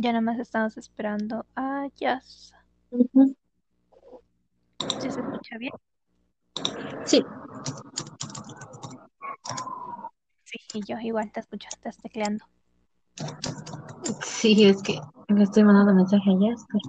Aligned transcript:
Ya 0.00 0.12
nomás 0.12 0.38
estamos 0.38 0.76
esperando 0.76 1.44
a 1.56 1.88
Jazz. 1.96 2.54
¿Sí 5.00 5.10
se 5.10 5.20
escucha 5.20 5.58
bien? 5.58 5.72
Sí. 7.04 7.20
Sí, 10.44 10.58
y 10.74 10.84
yo 10.84 11.00
igual 11.00 11.32
te 11.32 11.40
escucho, 11.40 11.68
estás 11.72 11.98
tecleando. 11.98 12.44
Sí, 14.22 14.64
es 14.64 14.80
que 14.82 15.00
le 15.34 15.42
estoy 15.42 15.64
mandando 15.64 15.92
mensaje 15.94 16.30
a 16.30 16.34
Jasper. 16.48 16.80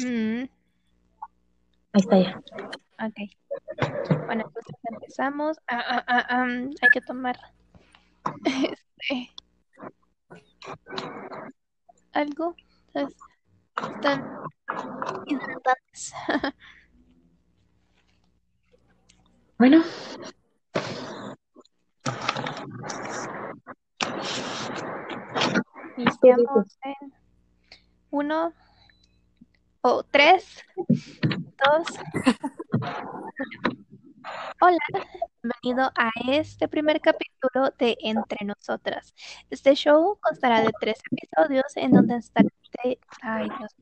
Mm, 0.00 0.48
Ahí 1.94 2.00
está 2.00 2.18
ya. 2.18 2.38
ok. 3.02 4.26
Bueno, 4.26 4.44
entonces 4.46 4.76
empezamos. 4.90 5.56
Ah, 5.68 6.04
ah, 6.06 6.26
ah, 6.28 6.46
hay 6.46 6.88
que 6.92 7.00
tomar 7.00 7.38
este, 8.44 9.32
algo. 12.12 12.56
Es- 12.94 13.16
Están 13.94 14.24
hidratantes. 15.26 16.12
Bueno, 19.58 19.80
Iniciamos 25.96 26.78
en 26.82 27.12
uno 28.10 28.52
o 29.82 30.02
tres, 30.04 30.62
dos. 30.86 31.86
Hola, 34.60 34.78
bienvenido 35.42 35.90
a 35.96 36.10
este 36.28 36.68
primer 36.68 37.00
capítulo 37.00 37.72
de 37.78 37.96
Entre 38.00 38.44
Nosotras. 38.44 39.14
Este 39.50 39.74
show 39.74 40.18
constará 40.20 40.60
de 40.60 40.70
tres 40.80 41.00
episodios 41.10 41.76
en 41.76 41.92
donde 41.92 42.16
estaré. 42.16 42.48
Ay, 43.22 43.48
Dios 43.58 43.76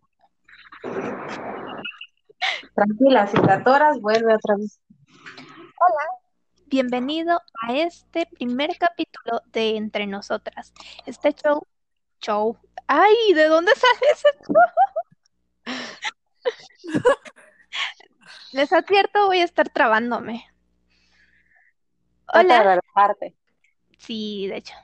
tranquila, 2.75 3.27
si 3.27 3.37
te 3.41 3.53
atoras, 3.53 4.01
vuelve 4.01 4.35
otra 4.35 4.57
vez. 4.57 4.81
Bienvenido 6.67 7.41
a 7.63 7.75
este 7.75 8.27
primer 8.27 8.79
capítulo 8.79 9.43
de 9.53 9.77
Entre 9.77 10.07
Nosotras. 10.07 10.73
Este 11.05 11.33
show, 11.33 11.67
show. 12.21 12.57
Ay, 12.87 13.35
¿de 13.35 13.47
dónde 13.47 13.73
sale 13.75 14.13
ese? 14.13 14.29
Les 18.53 18.73
advierto, 18.73 19.27
voy 19.27 19.41
a 19.41 19.45
estar 19.45 19.69
trabándome. 19.69 20.47
Hola, 22.33 22.81
sí, 23.99 24.47
de 24.47 24.57
hecho. 24.57 24.75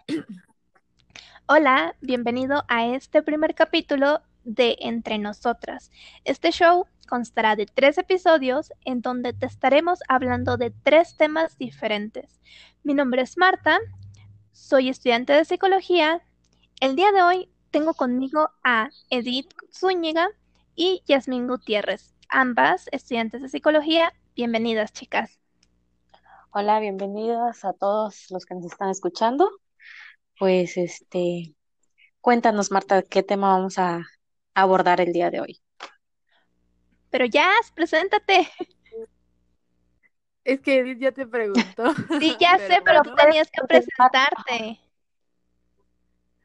Hola, 1.47 1.95
bienvenido 2.01 2.65
a 2.67 2.87
este 2.87 3.23
primer 3.23 3.55
capítulo 3.55 4.21
de 4.43 4.77
Entre 4.81 5.19
Nosotras. 5.19 5.93
Este 6.25 6.51
show 6.51 6.87
constará 7.09 7.55
de 7.55 7.67
tres 7.67 7.99
episodios 7.99 8.73
en 8.85 9.01
donde 9.01 9.33
te 9.33 9.47
estaremos 9.47 10.01
hablando 10.09 10.57
de 10.57 10.73
tres 10.83 11.17
temas 11.17 11.57
diferentes. 11.57 12.41
Mi 12.83 12.95
nombre 12.95 13.23
es 13.23 13.39
Marta, 13.39 13.79
soy 14.51 14.89
estudiante 14.89 15.33
de 15.35 15.45
psicología. 15.45 16.21
El 16.81 16.97
día 16.97 17.13
de 17.13 17.23
hoy 17.23 17.49
tengo 17.71 17.95
conmigo 17.95 18.51
a 18.65 18.91
Edith 19.11 19.55
Zúñiga 19.73 20.31
y 20.75 21.03
Yasmín 21.07 21.47
Gutiérrez, 21.47 22.16
ambas 22.29 22.89
estudiantes 22.93 23.43
de 23.43 23.49
psicología. 23.49 24.13
Bienvenidas, 24.35 24.93
chicas. 24.93 25.41
Hola, 26.51 26.81
bienvenidas 26.81 27.65
a 27.65 27.73
todos 27.73 28.27
los 28.31 28.45
que 28.47 28.55
nos 28.55 28.65
están 28.67 28.91
escuchando. 28.91 29.51
Pues, 30.39 30.77
este, 30.77 31.55
cuéntanos, 32.21 32.71
Marta, 32.71 33.03
qué 33.03 33.23
tema 33.23 33.53
vamos 33.53 33.79
a 33.79 34.03
abordar 34.55 35.01
el 35.01 35.13
día 35.13 35.31
de 35.31 35.41
hoy. 35.41 35.61
Pero 37.11 37.25
Yas, 37.27 37.73
preséntate. 37.75 38.49
Es 40.45 40.61
que 40.61 40.79
Edith 40.79 40.99
ya 41.00 41.12
te 41.12 41.27
preguntó. 41.27 41.93
Sí, 42.21 42.37
ya 42.41 42.59
sé, 42.69 42.81
pero 42.84 43.03
tú 43.03 43.11
bueno, 43.11 43.17
tenías 43.17 43.50
que 43.50 43.62
presentarte. 43.67 44.81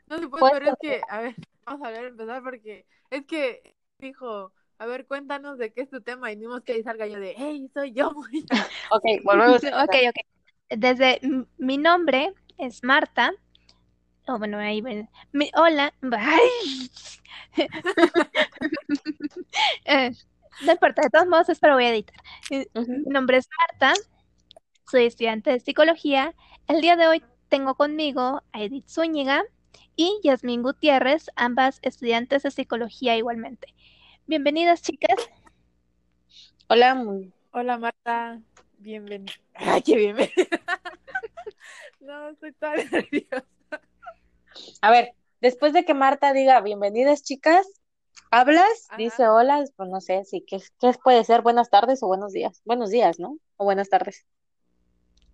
No 0.07 0.17
se 0.19 0.27
puede, 0.27 0.47
Pues, 0.49 0.53
pero 0.53 0.67
es 0.67 0.75
que, 0.79 1.01
a 1.07 1.21
ver, 1.21 1.35
vamos 1.65 1.87
a 1.87 1.91
ver, 1.91 2.05
empezar 2.05 2.43
porque 2.43 2.85
es 3.09 3.25
que 3.25 3.75
dijo, 3.99 4.53
a 4.81 4.87
ver, 4.87 5.05
cuéntanos 5.05 5.59
de 5.59 5.71
qué 5.71 5.81
es 5.81 5.91
tu 5.91 6.01
tema 6.01 6.31
y 6.31 6.35
ni 6.35 6.47
modo 6.47 6.63
que 6.63 6.73
ahí 6.73 6.81
salga 6.81 7.05
yo 7.05 7.19
de, 7.19 7.35
hey, 7.37 7.69
soy 7.71 7.93
yo. 7.93 8.11
Ok, 8.89 9.03
volvemos. 9.23 9.61
Ok, 9.83 9.95
ok. 10.09 10.15
Desde 10.69 11.21
mi 11.59 11.77
nombre 11.77 12.33
es 12.57 12.83
Marta. 12.83 13.31
Oh, 14.27 14.39
bueno, 14.39 14.57
ahí 14.57 14.81
ven. 14.81 15.07
Mi- 15.33 15.51
hola. 15.55 15.93
Ay. 16.11 16.89
Eh, 19.85 20.11
no 20.65 20.71
importa, 20.71 21.03
de 21.03 21.09
todos 21.11 21.27
modos, 21.27 21.49
esto 21.49 21.67
lo 21.67 21.75
voy 21.75 21.85
a 21.85 21.89
editar. 21.89 22.17
Eh. 22.49 22.65
Mi 22.73 23.13
nombre 23.13 23.37
es 23.37 23.47
Marta, 23.59 23.93
soy 24.89 25.05
estudiante 25.05 25.51
de 25.51 25.59
psicología. 25.59 26.33
El 26.67 26.81
día 26.81 26.95
de 26.95 27.07
hoy 27.07 27.23
tengo 27.49 27.75
conmigo 27.75 28.41
a 28.51 28.61
Edith 28.63 28.87
Zúñiga 28.87 29.43
y 29.95 30.19
Yasmín 30.23 30.63
Gutiérrez, 30.63 31.29
ambas 31.35 31.77
estudiantes 31.83 32.41
de 32.41 32.49
psicología 32.49 33.15
igualmente. 33.15 33.75
Bienvenidas, 34.27 34.81
chicas. 34.81 35.15
Hola, 36.69 36.95
muy- 36.95 37.33
Hola 37.51 37.77
Marta, 37.77 38.41
bienvenida. 38.77 39.33
Ay, 39.55 39.81
qué 39.81 39.95
bienvenida. 39.95 40.31
No, 41.99 42.29
estoy 42.29 42.51
tan 42.53 42.77
nerviosa. 42.91 43.45
a 44.81 44.89
ver, 44.91 45.13
después 45.39 45.71
de 45.71 45.85
que 45.85 45.93
Marta 45.93 46.33
diga 46.33 46.59
bienvenidas, 46.61 47.21
chicas, 47.21 47.67
hablas, 48.31 48.87
Ajá. 48.89 48.97
dice 48.97 49.27
hola, 49.27 49.63
pues 49.75 49.87
no 49.87 50.01
sé 50.01 50.25
si 50.25 50.41
qué, 50.41 50.59
qué 50.79 50.93
puede 51.03 51.23
ser 51.23 51.43
buenas 51.43 51.69
tardes 51.69 52.01
o 52.01 52.07
buenos 52.07 52.33
días. 52.33 52.61
Buenos 52.65 52.89
días, 52.89 53.19
¿no? 53.19 53.37
O 53.57 53.65
buenas 53.65 53.87
tardes. 53.89 54.25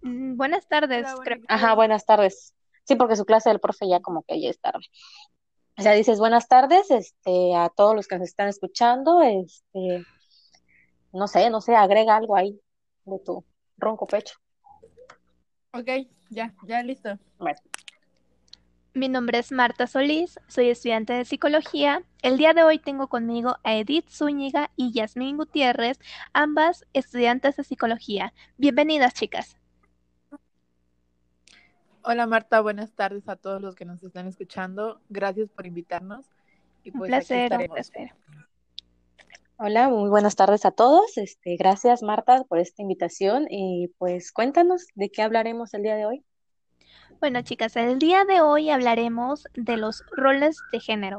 Mm, 0.01 0.35
Buenas 0.35 0.67
tardes, 0.67 1.07
Hola, 1.07 1.23
creo. 1.23 1.37
Ajá, 1.47 1.73
buenas 1.73 2.05
tardes. 2.05 2.53
Sí, 2.83 2.95
porque 2.95 3.15
su 3.15 3.23
clase 3.25 3.49
del 3.49 3.61
profe 3.61 3.87
ya 3.87 4.01
como 4.01 4.23
que 4.23 4.39
ya 4.41 4.49
es 4.49 4.59
tarde. 4.59 4.85
O 5.77 5.81
sea, 5.83 5.93
dices 5.93 6.19
buenas 6.19 6.47
tardes, 6.47 6.89
este, 6.89 7.55
a 7.55 7.69
todos 7.69 7.95
los 7.95 8.07
que 8.07 8.17
nos 8.17 8.27
están 8.29 8.47
escuchando, 8.47 9.21
este, 9.21 10.03
no 11.13 11.27
sé, 11.27 11.49
no 11.49 11.61
sé, 11.61 11.75
agrega 11.75 12.15
algo 12.15 12.35
ahí 12.35 12.59
de 13.05 13.19
tu 13.19 13.45
ronco 13.77 14.07
pecho. 14.07 14.35
Ok, 15.73 15.89
ya, 16.29 16.53
ya 16.63 16.81
listo. 16.83 17.19
Bueno, 17.37 17.59
Mi 18.93 19.07
nombre 19.09 19.37
es 19.37 19.51
Marta 19.51 19.85
Solís, 19.85 20.39
soy 20.47 20.69
estudiante 20.69 21.13
de 21.13 21.25
psicología. 21.25 22.01
El 22.23 22.37
día 22.37 22.53
de 22.53 22.63
hoy 22.63 22.79
tengo 22.79 23.07
conmigo 23.07 23.57
a 23.63 23.75
Edith 23.75 24.09
Zúñiga 24.09 24.71
y 24.75 24.91
Yasmín 24.91 25.37
Gutiérrez, 25.37 25.99
ambas 26.33 26.85
estudiantes 26.93 27.55
de 27.57 27.63
psicología. 27.63 28.33
Bienvenidas, 28.57 29.13
chicas. 29.13 29.57
Hola 32.09 32.25
Marta, 32.25 32.61
buenas 32.61 32.93
tardes 32.93 33.27
a 33.27 33.35
todos 33.35 33.61
los 33.61 33.75
que 33.75 33.83
nos 33.83 34.01
están 34.01 34.27
escuchando. 34.27 35.01
Gracias 35.09 35.49
por 35.49 35.67
invitarnos. 35.67 36.25
Y 36.85 36.91
pues 36.91 37.09
placer, 37.09 37.37
un 37.37 37.43
estaremos. 37.43 37.75
placer. 37.75 38.15
hola, 39.57 39.89
muy 39.89 40.09
buenas 40.09 40.37
tardes 40.37 40.63
a 40.63 40.71
todos. 40.71 41.17
Este, 41.17 41.57
gracias 41.57 42.03
Marta 42.03 42.45
por 42.45 42.59
esta 42.59 42.81
invitación 42.81 43.47
y 43.49 43.89
pues 43.97 44.31
cuéntanos 44.31 44.87
de 44.95 45.09
qué 45.09 45.21
hablaremos 45.21 45.73
el 45.73 45.83
día 45.83 45.97
de 45.97 46.05
hoy. 46.05 46.23
Bueno, 47.19 47.41
chicas, 47.41 47.75
el 47.75 47.99
día 47.99 48.23
de 48.23 48.39
hoy 48.39 48.69
hablaremos 48.69 49.45
de 49.55 49.75
los 49.75 50.05
roles 50.11 50.55
de 50.71 50.79
género. 50.79 51.17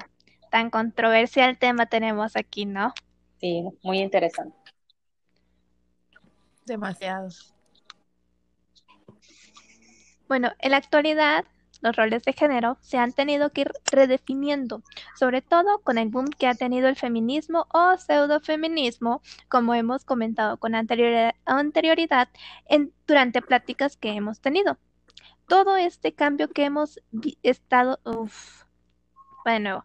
Tan 0.50 0.70
controversial 0.70 1.58
tema 1.58 1.84
tenemos 1.84 2.34
aquí, 2.34 2.64
¿no? 2.64 2.94
Sí, 3.36 3.62
muy 3.82 3.98
interesante. 3.98 4.56
Demasiado. 6.64 7.28
Bueno, 10.28 10.52
en 10.58 10.72
la 10.72 10.76
actualidad, 10.76 11.44
los 11.80 11.96
roles 11.96 12.22
de 12.24 12.32
género 12.32 12.76
se 12.80 12.98
han 12.98 13.12
tenido 13.12 13.50
que 13.50 13.62
ir 13.62 13.72
redefiniendo, 13.90 14.82
sobre 15.18 15.42
todo 15.42 15.78
con 15.80 15.96
el 15.96 16.08
boom 16.08 16.26
que 16.26 16.46
ha 16.46 16.54
tenido 16.54 16.88
el 16.88 16.96
feminismo 16.96 17.66
o 17.72 17.96
pseudofeminismo, 17.96 19.22
como 19.48 19.74
hemos 19.74 20.04
comentado 20.04 20.58
con 20.58 20.74
anterior- 20.74 21.34
anterioridad 21.46 22.28
en, 22.66 22.92
durante 23.06 23.42
pláticas 23.42 23.96
que 23.96 24.10
hemos 24.10 24.40
tenido. 24.40 24.78
Todo 25.46 25.76
este 25.76 26.12
cambio 26.12 26.48
que 26.48 26.64
hemos 26.64 27.00
estado, 27.42 27.98
uf, 28.04 28.64
de 29.46 29.60
nuevo. 29.60 29.84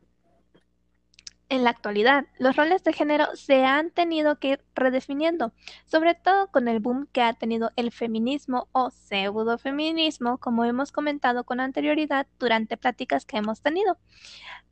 En 1.53 1.63
la 1.63 1.69
actualidad, 1.69 2.25
los 2.39 2.55
roles 2.55 2.83
de 2.83 2.93
género 2.93 3.27
se 3.35 3.63
han 3.63 3.91
tenido 3.91 4.39
que 4.39 4.47
ir 4.49 4.65
redefiniendo, 4.73 5.53
sobre 5.85 6.15
todo 6.15 6.47
con 6.47 6.67
el 6.67 6.79
boom 6.79 7.07
que 7.11 7.21
ha 7.21 7.33
tenido 7.33 7.69
el 7.75 7.91
feminismo 7.91 8.69
o 8.71 8.89
pseudofeminismo, 8.89 10.39
como 10.39 10.65
hemos 10.65 10.91
comentado 10.91 11.43
con 11.43 11.59
anterioridad 11.59 12.25
durante 12.39 12.75
pláticas 12.75 13.27
que 13.27 13.37
hemos 13.37 13.61
tenido. 13.61 13.99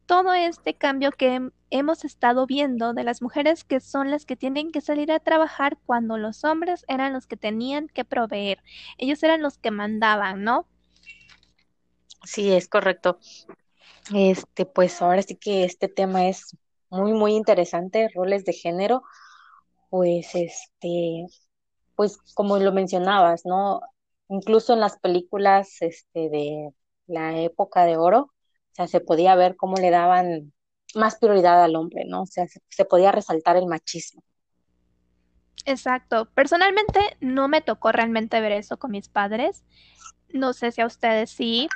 Todo 0.08 0.34
este 0.34 0.76
cambio 0.76 1.12
que 1.12 1.36
hem- 1.38 1.54
hemos 1.70 2.04
estado 2.06 2.48
viendo 2.48 2.94
de 2.94 3.04
las 3.04 3.22
mujeres 3.22 3.64
que 3.64 3.80
son 3.80 4.12
las 4.12 4.26
que 4.26 4.36
tienen 4.36 4.72
que 4.72 4.82
salir 4.82 5.12
a 5.12 5.20
trabajar 5.20 5.78
cuando 5.86 6.18
los 6.18 6.44
hombres 6.46 6.86
eran 6.88 7.14
los 7.14 7.28
que 7.28 7.38
tenían 7.38 7.90
que 7.90 8.06
proveer. 8.06 8.64
Ellos 8.98 9.24
eran 9.24 9.42
los 9.44 9.60
que 9.60 9.72
mandaban, 9.72 10.44
¿no? 10.44 10.68
Sí, 12.24 12.52
es 12.52 12.68
correcto. 12.68 13.20
Este, 14.14 14.66
pues 14.66 15.02
ahora 15.02 15.22
sí 15.24 15.36
que 15.38 15.64
este 15.66 15.88
tema 15.90 16.28
es 16.28 16.58
muy, 16.92 17.14
muy 17.14 17.34
interesante, 17.36 18.10
roles 18.14 18.46
de 18.46 18.54
género, 18.54 19.04
pues 19.90 20.36
este, 20.36 21.26
pues 21.96 22.20
como 22.36 22.58
lo 22.60 22.72
mencionabas, 22.74 23.46
¿no? 23.46 23.82
Incluso 24.30 24.74
en 24.74 24.82
las 24.82 25.00
películas 25.00 25.82
este, 25.82 26.30
de 26.30 26.70
la 27.08 27.40
época 27.40 27.86
de 27.86 27.98
oro, 27.98 28.20
o 28.22 28.76
sea, 28.76 28.88
se 28.88 29.02
podía 29.02 29.36
ver 29.36 29.56
cómo 29.56 29.76
le 29.78 29.90
daban 29.90 30.54
más 30.96 31.18
prioridad 31.18 31.64
al 31.64 31.76
hombre, 31.76 32.06
¿no? 32.08 32.24
O 32.24 32.26
sea, 32.28 32.48
se, 32.48 32.62
se 32.70 32.86
podía 32.86 33.12
resaltar 33.12 33.58
el 33.58 33.68
machismo. 33.68 34.24
Exacto. 35.66 36.26
Personalmente 36.34 37.00
no 37.20 37.48
me 37.48 37.62
tocó 37.62 37.92
realmente 37.92 38.42
ver 38.42 38.52
eso 38.54 38.78
con 38.78 38.92
mis 38.92 39.10
padres. 39.10 39.64
No 40.30 40.54
sé 40.54 40.72
si 40.72 40.82
a 40.82 40.86
ustedes 40.86 41.30
sí. 41.30 41.68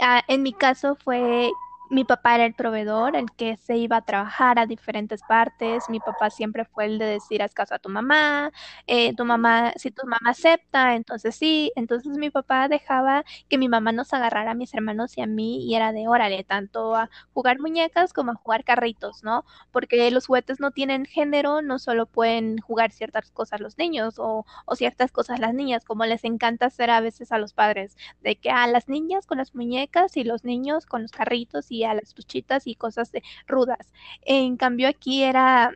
Ah, 0.00 0.22
en 0.28 0.42
mi 0.42 0.52
caso 0.52 0.96
fue 0.96 1.50
mi 1.92 2.04
papá 2.04 2.36
era 2.36 2.46
el 2.46 2.54
proveedor, 2.54 3.16
el 3.16 3.30
que 3.32 3.58
se 3.58 3.76
iba 3.76 3.98
a 3.98 4.02
trabajar 4.02 4.58
a 4.58 4.64
diferentes 4.66 5.22
partes. 5.22 5.90
Mi 5.90 6.00
papá 6.00 6.30
siempre 6.30 6.64
fue 6.64 6.86
el 6.86 6.98
de 6.98 7.04
decir, 7.04 7.42
haz 7.42 7.52
caso 7.52 7.74
a 7.74 7.78
tu 7.78 7.90
mamá, 7.90 8.50
eh, 8.86 9.14
tu 9.14 9.26
mamá, 9.26 9.72
si 9.76 9.90
tu 9.90 10.06
mamá 10.06 10.30
acepta, 10.30 10.94
entonces 10.94 11.36
sí. 11.36 11.70
Entonces 11.76 12.16
mi 12.16 12.30
papá 12.30 12.68
dejaba 12.68 13.24
que 13.50 13.58
mi 13.58 13.68
mamá 13.68 13.92
nos 13.92 14.14
agarrara 14.14 14.52
a 14.52 14.54
mis 14.54 14.72
hermanos 14.72 15.18
y 15.18 15.20
a 15.20 15.26
mí 15.26 15.66
y 15.66 15.74
era 15.74 15.92
de 15.92 16.08
órale, 16.08 16.44
tanto 16.44 16.96
a 16.96 17.10
jugar 17.34 17.60
muñecas 17.60 18.14
como 18.14 18.32
a 18.32 18.36
jugar 18.36 18.64
carritos, 18.64 19.22
¿no? 19.22 19.44
Porque 19.70 20.10
los 20.10 20.26
juguetes 20.26 20.60
no 20.60 20.70
tienen 20.70 21.04
género, 21.04 21.60
no 21.60 21.78
solo 21.78 22.06
pueden 22.06 22.58
jugar 22.58 22.90
ciertas 22.92 23.30
cosas 23.30 23.60
los 23.60 23.76
niños 23.76 24.14
o, 24.18 24.46
o 24.64 24.76
ciertas 24.76 25.12
cosas 25.12 25.40
las 25.40 25.52
niñas, 25.52 25.84
como 25.84 26.06
les 26.06 26.24
encanta 26.24 26.66
hacer 26.66 26.88
a 26.90 27.00
veces 27.00 27.32
a 27.32 27.38
los 27.38 27.52
padres, 27.52 27.96
de 28.22 28.36
que 28.36 28.50
a 28.50 28.66
las 28.66 28.88
niñas 28.88 29.26
con 29.26 29.36
las 29.38 29.54
muñecas 29.54 30.16
y 30.16 30.24
los 30.24 30.44
niños 30.44 30.86
con 30.86 31.02
los 31.02 31.12
carritos 31.12 31.70
y 31.70 31.81
a 31.84 31.94
las 31.94 32.16
luchitas 32.16 32.66
y 32.66 32.74
cosas 32.74 33.10
rudas. 33.46 33.92
En 34.22 34.56
cambio 34.56 34.88
aquí 34.88 35.22
era 35.22 35.72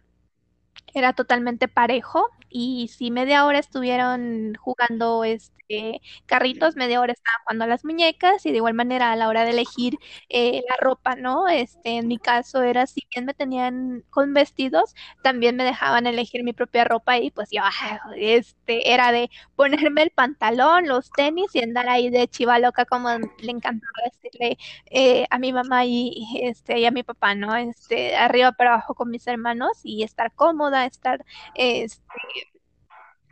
era 0.94 1.12
totalmente 1.12 1.68
parejo 1.68 2.28
y 2.48 2.88
si 2.88 3.10
media 3.10 3.44
hora 3.46 3.58
estuvieron 3.58 4.54
jugando 4.56 5.24
este 5.24 6.00
carritos, 6.26 6.76
media 6.76 7.00
hora 7.00 7.12
estaban 7.12 7.40
jugando 7.44 7.64
a 7.64 7.68
las 7.68 7.84
muñecas 7.84 8.46
y 8.46 8.50
de 8.50 8.56
igual 8.58 8.74
manera 8.74 9.10
a 9.12 9.16
la 9.16 9.28
hora 9.28 9.44
de 9.44 9.50
elegir 9.50 9.98
eh, 10.28 10.62
la 10.68 10.76
ropa, 10.80 11.16
¿no? 11.16 11.48
Este, 11.48 11.96
en 11.98 12.06
mi 12.08 12.18
caso 12.18 12.62
era 12.62 12.86
si 12.86 13.02
bien 13.12 13.24
me 13.26 13.34
tenían 13.34 14.04
con 14.10 14.32
vestidos, 14.32 14.94
también 15.22 15.56
me 15.56 15.64
dejaban 15.64 16.06
elegir 16.06 16.44
mi 16.44 16.52
propia 16.52 16.84
ropa 16.84 17.18
y 17.18 17.30
pues 17.30 17.48
yo 17.50 17.62
este 18.16 18.92
era 18.92 19.12
de 19.12 19.28
ponerme 19.56 20.02
el 20.02 20.10
pantalón, 20.10 20.86
los 20.86 21.10
tenis 21.10 21.54
y 21.54 21.62
andar 21.62 21.88
ahí 21.88 22.10
de 22.10 22.28
chiva 22.28 22.58
loca 22.58 22.84
como 22.84 23.08
le 23.10 23.50
encantaba 23.50 23.92
decirle 24.04 24.58
eh, 24.90 25.26
a 25.30 25.38
mi 25.38 25.52
mamá 25.52 25.84
y 25.84 26.40
este 26.42 26.78
y 26.80 26.86
a 26.86 26.90
mi 26.90 27.02
papá, 27.02 27.34
¿no? 27.34 27.54
Este, 27.56 28.16
arriba 28.16 28.52
para 28.52 28.74
abajo 28.74 28.94
con 28.94 29.10
mis 29.10 29.26
hermanos 29.26 29.80
y 29.82 30.02
estar 30.02 30.32
cómoda, 30.34 30.75
estar 30.84 31.24
este 31.54 32.04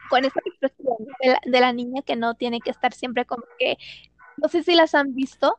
con 0.08 0.24
esa 0.24 0.40
expresión 0.44 0.96
de 1.20 1.28
la, 1.30 1.40
de 1.44 1.60
la 1.60 1.72
niña 1.72 2.02
que 2.02 2.16
no 2.16 2.34
tiene 2.34 2.60
que 2.62 2.70
estar 2.70 2.92
siempre 2.92 3.24
como 3.24 3.44
que, 3.58 3.78
no 4.36 4.48
sé 4.48 4.62
si 4.62 4.74
las 4.74 4.94
han 4.94 5.14
visto, 5.14 5.58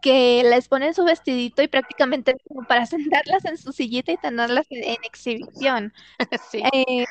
que 0.00 0.42
les 0.44 0.68
ponen 0.68 0.94
su 0.94 1.04
vestidito 1.04 1.62
y 1.62 1.68
prácticamente 1.68 2.36
como 2.48 2.66
para 2.66 2.86
sentarlas 2.86 3.44
en 3.44 3.58
su 3.58 3.72
sillita 3.72 4.12
y 4.12 4.18
tenerlas 4.18 4.66
en, 4.70 4.84
en 4.84 4.96
exhibición. 5.04 5.92
Sí. 6.50 6.68
Eh, 6.72 7.06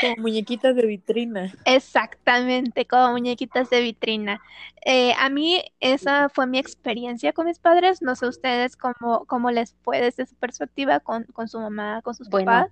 Como 0.00 0.16
muñequitas 0.16 0.74
de 0.76 0.86
vitrina. 0.86 1.58
exactamente, 1.64 2.86
como 2.86 3.12
muñequitas 3.12 3.70
de 3.70 3.80
vitrina. 3.80 4.40
Eh, 4.84 5.12
a 5.18 5.28
mí 5.30 5.62
esa 5.80 6.28
fue 6.28 6.46
mi 6.46 6.58
experiencia 6.58 7.32
con 7.32 7.46
mis 7.46 7.58
padres. 7.60 8.02
No 8.02 8.16
sé 8.16 8.26
ustedes 8.26 8.76
cómo, 8.76 9.26
cómo 9.26 9.50
les 9.50 9.74
fue 9.82 10.00
desde 10.00 10.26
su 10.26 10.36
perspectiva 10.36 11.00
con, 11.00 11.24
con 11.24 11.48
su 11.48 11.60
mamá, 11.60 12.02
con 12.02 12.14
sus 12.14 12.28
papás. 12.28 12.70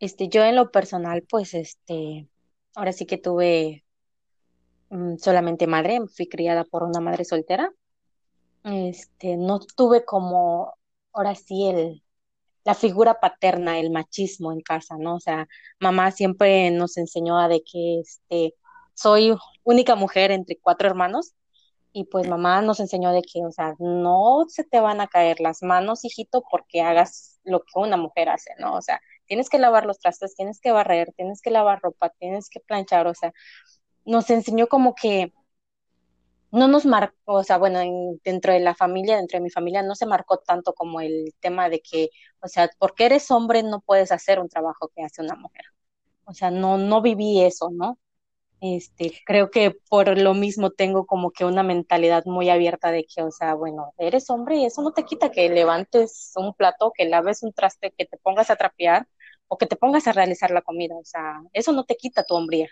Este, 0.00 0.28
yo 0.28 0.44
en 0.44 0.56
lo 0.56 0.70
personal, 0.70 1.22
pues 1.28 1.54
este, 1.54 2.28
ahora 2.74 2.92
sí 2.92 3.06
que 3.06 3.18
tuve 3.18 3.84
mm, 4.90 5.16
solamente 5.18 5.66
madre, 5.66 6.00
fui 6.14 6.28
criada 6.28 6.64
por 6.64 6.82
una 6.82 7.00
madre 7.00 7.24
soltera. 7.24 7.72
Este, 8.64 9.36
no 9.36 9.60
tuve 9.60 10.04
como, 10.04 10.74
ahora 11.12 11.34
sí, 11.34 11.66
el, 11.68 12.02
la 12.64 12.74
figura 12.74 13.20
paterna, 13.20 13.78
el 13.78 13.90
machismo 13.90 14.52
en 14.52 14.60
casa, 14.60 14.96
¿no? 14.98 15.16
O 15.16 15.20
sea, 15.20 15.46
mamá 15.80 16.10
siempre 16.10 16.70
nos 16.70 16.96
enseñó 16.96 17.38
a 17.38 17.48
de 17.48 17.62
que, 17.62 18.00
este, 18.00 18.54
soy 18.94 19.36
única 19.64 19.96
mujer 19.96 20.30
entre 20.30 20.56
cuatro 20.56 20.88
hermanos 20.88 21.34
y 21.92 22.04
pues 22.04 22.28
mamá 22.28 22.62
nos 22.62 22.80
enseñó 22.80 23.12
de 23.12 23.22
que, 23.22 23.44
o 23.44 23.52
sea, 23.52 23.74
no 23.78 24.46
se 24.48 24.64
te 24.64 24.80
van 24.80 25.00
a 25.00 25.06
caer 25.08 25.40
las 25.40 25.62
manos, 25.62 26.04
hijito, 26.04 26.44
porque 26.50 26.80
hagas 26.82 27.40
lo 27.44 27.60
que 27.60 27.72
una 27.76 27.96
mujer 27.96 28.28
hace, 28.30 28.50
¿no? 28.58 28.74
O 28.76 28.82
sea, 28.82 29.00
tienes 29.26 29.48
que 29.50 29.58
lavar 29.58 29.86
los 29.86 29.98
trastes, 30.00 30.34
tienes 30.36 30.60
que 30.60 30.72
barrer, 30.72 31.12
tienes 31.16 31.40
que 31.42 31.50
lavar 31.50 31.80
ropa, 31.82 32.10
tienes 32.18 32.48
que 32.50 32.60
planchar, 32.60 33.06
o 33.06 33.14
sea, 33.14 33.32
nos 34.06 34.30
enseñó 34.30 34.68
como 34.68 34.94
que 34.94 35.32
no 36.50 36.68
nos 36.68 36.86
marcó, 36.86 37.14
o 37.34 37.42
sea, 37.44 37.58
bueno, 37.58 37.80
en- 37.80 38.20
dentro 38.24 38.52
de 38.52 38.60
la 38.60 38.74
familia, 38.74 39.16
dentro 39.16 39.38
de 39.38 39.42
mi 39.42 39.50
familia, 39.50 39.82
no 39.82 39.94
se 39.96 40.06
marcó 40.06 40.38
tanto 40.38 40.72
como 40.74 41.00
el 41.00 41.34
tema 41.40 41.68
de 41.68 41.80
que, 41.80 42.10
o 42.40 42.48
sea, 42.48 42.70
porque 42.78 43.06
eres 43.06 43.30
hombre 43.30 43.62
no 43.62 43.80
puedes 43.80 44.12
hacer 44.12 44.38
un 44.40 44.48
trabajo 44.48 44.88
que 44.94 45.02
hace 45.02 45.22
una 45.22 45.34
mujer. 45.36 45.64
O 46.26 46.34
sea, 46.34 46.50
no, 46.52 46.78
no 46.78 47.02
viví 47.02 47.42
eso, 47.42 47.70
¿no? 47.72 47.98
Este, 48.60 49.12
creo 49.26 49.50
que 49.50 49.72
por 49.90 50.18
lo 50.18 50.34
mismo 50.34 50.70
tengo 50.72 51.06
como 51.06 51.32
que 51.32 51.44
una 51.46 51.62
mentalidad 51.64 52.24
muy 52.26 52.50
abierta 52.50 52.92
de 52.92 53.06
que, 53.06 53.22
o 53.22 53.30
sea, 53.32 53.54
bueno, 53.54 53.92
eres 53.98 54.30
hombre 54.30 54.56
y 54.58 54.66
eso 54.66 54.82
no 54.82 54.92
te 54.92 55.04
quita 55.04 55.32
que 55.32 55.48
levantes 55.50 56.32
un 56.36 56.54
plato, 56.54 56.92
que 56.96 57.06
laves 57.06 57.42
un 57.44 57.52
traste, 57.54 57.92
que 57.98 58.06
te 58.06 58.18
pongas 58.18 58.50
a 58.50 58.56
trapear 58.56 59.08
o 59.48 59.58
que 59.58 59.66
te 59.66 59.76
pongas 59.76 60.06
a 60.06 60.12
realizar 60.12 60.50
la 60.50 60.62
comida. 60.62 60.96
O 60.96 61.04
sea, 61.04 61.42
eso 61.52 61.72
no 61.72 61.84
te 61.84 61.96
quita 61.96 62.24
tu 62.24 62.34
hombría. 62.34 62.68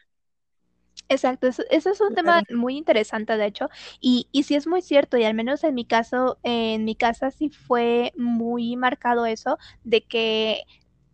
Exacto, 1.08 1.46
eso, 1.46 1.62
eso 1.70 1.90
es 1.90 2.00
un 2.00 2.14
tema 2.14 2.42
muy 2.50 2.76
interesante, 2.76 3.36
de 3.36 3.46
hecho, 3.46 3.69
y, 4.00 4.28
y 4.32 4.44
sí 4.44 4.54
es 4.54 4.66
muy 4.66 4.80
cierto, 4.80 5.19
y 5.19 5.24
al 5.24 5.34
menos 5.34 5.62
en 5.64 5.74
mi 5.74 5.84
caso, 5.84 6.38
en 6.42 6.84
mi 6.84 6.94
casa 6.96 7.30
sí 7.30 7.50
fue 7.50 8.12
muy 8.16 8.76
marcado 8.76 9.26
eso, 9.26 9.58
de 9.84 10.06
que 10.06 10.62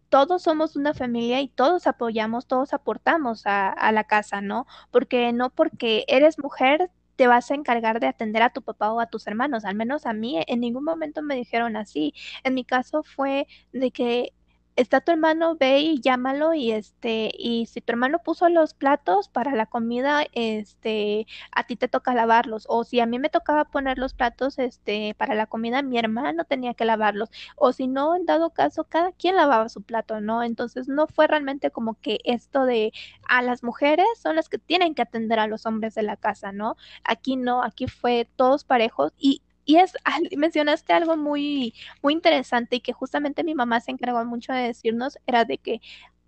todos 0.09 0.43
somos 0.43 0.77
una 0.77 0.95
familia 0.95 1.41
y 1.41 1.49
todos 1.49 1.87
apoyamos, 1.87 2.47
todos 2.47 2.75
aportamos 2.75 3.47
a, 3.47 3.71
a 3.71 3.93
la 3.93 4.05
casa, 4.05 4.41
¿no? 4.41 4.67
Porque 4.91 5.33
no 5.33 5.51
porque 5.51 6.05
eres 6.09 6.39
mujer 6.39 6.91
te 7.17 7.27
vas 7.27 7.51
a 7.51 7.55
encargar 7.55 8.01
de 8.01 8.07
atender 8.07 8.43
a 8.43 8.53
tu 8.53 8.63
papá 8.63 8.93
o 8.93 9.01
a 9.01 9.07
tus 9.09 9.27
hermanos, 9.27 9.65
al 9.65 9.75
menos 9.75 10.07
a 10.07 10.13
mí 10.13 10.41
en 10.47 10.61
ningún 10.61 10.85
momento 10.85 11.23
me 11.23 11.35
dijeron 11.35 11.77
así. 11.77 12.15
En 12.45 12.55
mi 12.55 12.65
caso 12.65 13.03
fue 13.03 13.49
de 13.73 13.91
que 13.91 14.33
está 14.79 15.01
tu 15.01 15.11
hermano, 15.11 15.57
ve 15.57 15.81
y 15.81 16.01
llámalo 16.01 16.55
y 16.55 16.71
este, 16.71 17.33
y 17.37 17.67
si 17.67 17.81
tu 17.81 17.93
hermano 17.93 18.21
puso 18.21 18.49
los 18.49 18.75
platos 18.75 19.29
para 19.29 19.53
la 19.57 19.67
comida, 19.67 20.25
este, 20.33 21.27
a 21.51 21.65
ti 21.67 21.75
te 21.75 21.89
toca 21.89 22.15
lavarlos. 22.15 22.65
O 22.69 22.85
si 22.85 23.01
a 23.01 23.07
mí 23.07 23.19
me 23.19 23.29
tocaba 23.29 23.65
poner 23.65 23.99
los 23.99 24.15
platos, 24.15 24.59
este, 24.61 25.15
para 25.19 25.35
la 25.35 25.47
comida, 25.47 25.83
mi 25.83 25.99
hermano 25.99 26.45
tenía 26.45 26.75
que 26.75 26.85
lavarlos. 26.85 27.29
O 27.57 27.73
si 27.73 27.89
no, 27.89 28.15
en 28.15 28.25
dado 28.25 28.51
caso, 28.51 28.85
cada 28.85 29.11
quien 29.13 29.35
lavaba 29.35 29.69
su 29.69 29.83
plato, 29.83 30.21
¿no? 30.21 30.45
Entonces 30.45 30.87
no 30.89 31.09
fue 31.09 31.27
realmente 31.27 31.73
como 31.73 31.95
que 32.01 32.21
esto 32.25 32.65
de 32.65 32.93
a 33.29 33.43
las 33.43 33.65
mujeres 33.65 34.07
son 34.23 34.37
las 34.37 34.49
que 34.49 34.59
tienen 34.59 34.95
que 34.95 35.03
atender 35.03 35.41
a 35.41 35.49
los 35.49 35.67
hombres 35.67 35.95
de 35.97 36.03
la 36.05 36.17
casa, 36.17 36.53
¿no? 36.53 36.77
Aquí 37.03 37.35
no, 37.37 37.65
aquí 37.65 37.89
fue 37.89 38.29
todos 38.37 38.63
parejos 38.63 39.13
y 39.19 39.43
y 39.69 39.77
es, 39.77 39.93
mencionaste 40.37 40.95
algo 40.95 41.17
muy, 41.17 41.75
muy 42.03 42.15
interesante 42.15 42.77
y 42.77 42.81
que 42.81 42.95
justamente 42.95 43.45
mi 43.45 43.55
mamá 43.55 43.81
se 43.81 43.91
encargó 43.93 44.25
mucho 44.25 44.53
de 44.53 44.63
decirnos, 44.63 45.19
era 45.27 45.45
de 45.45 45.59
que 45.59 45.81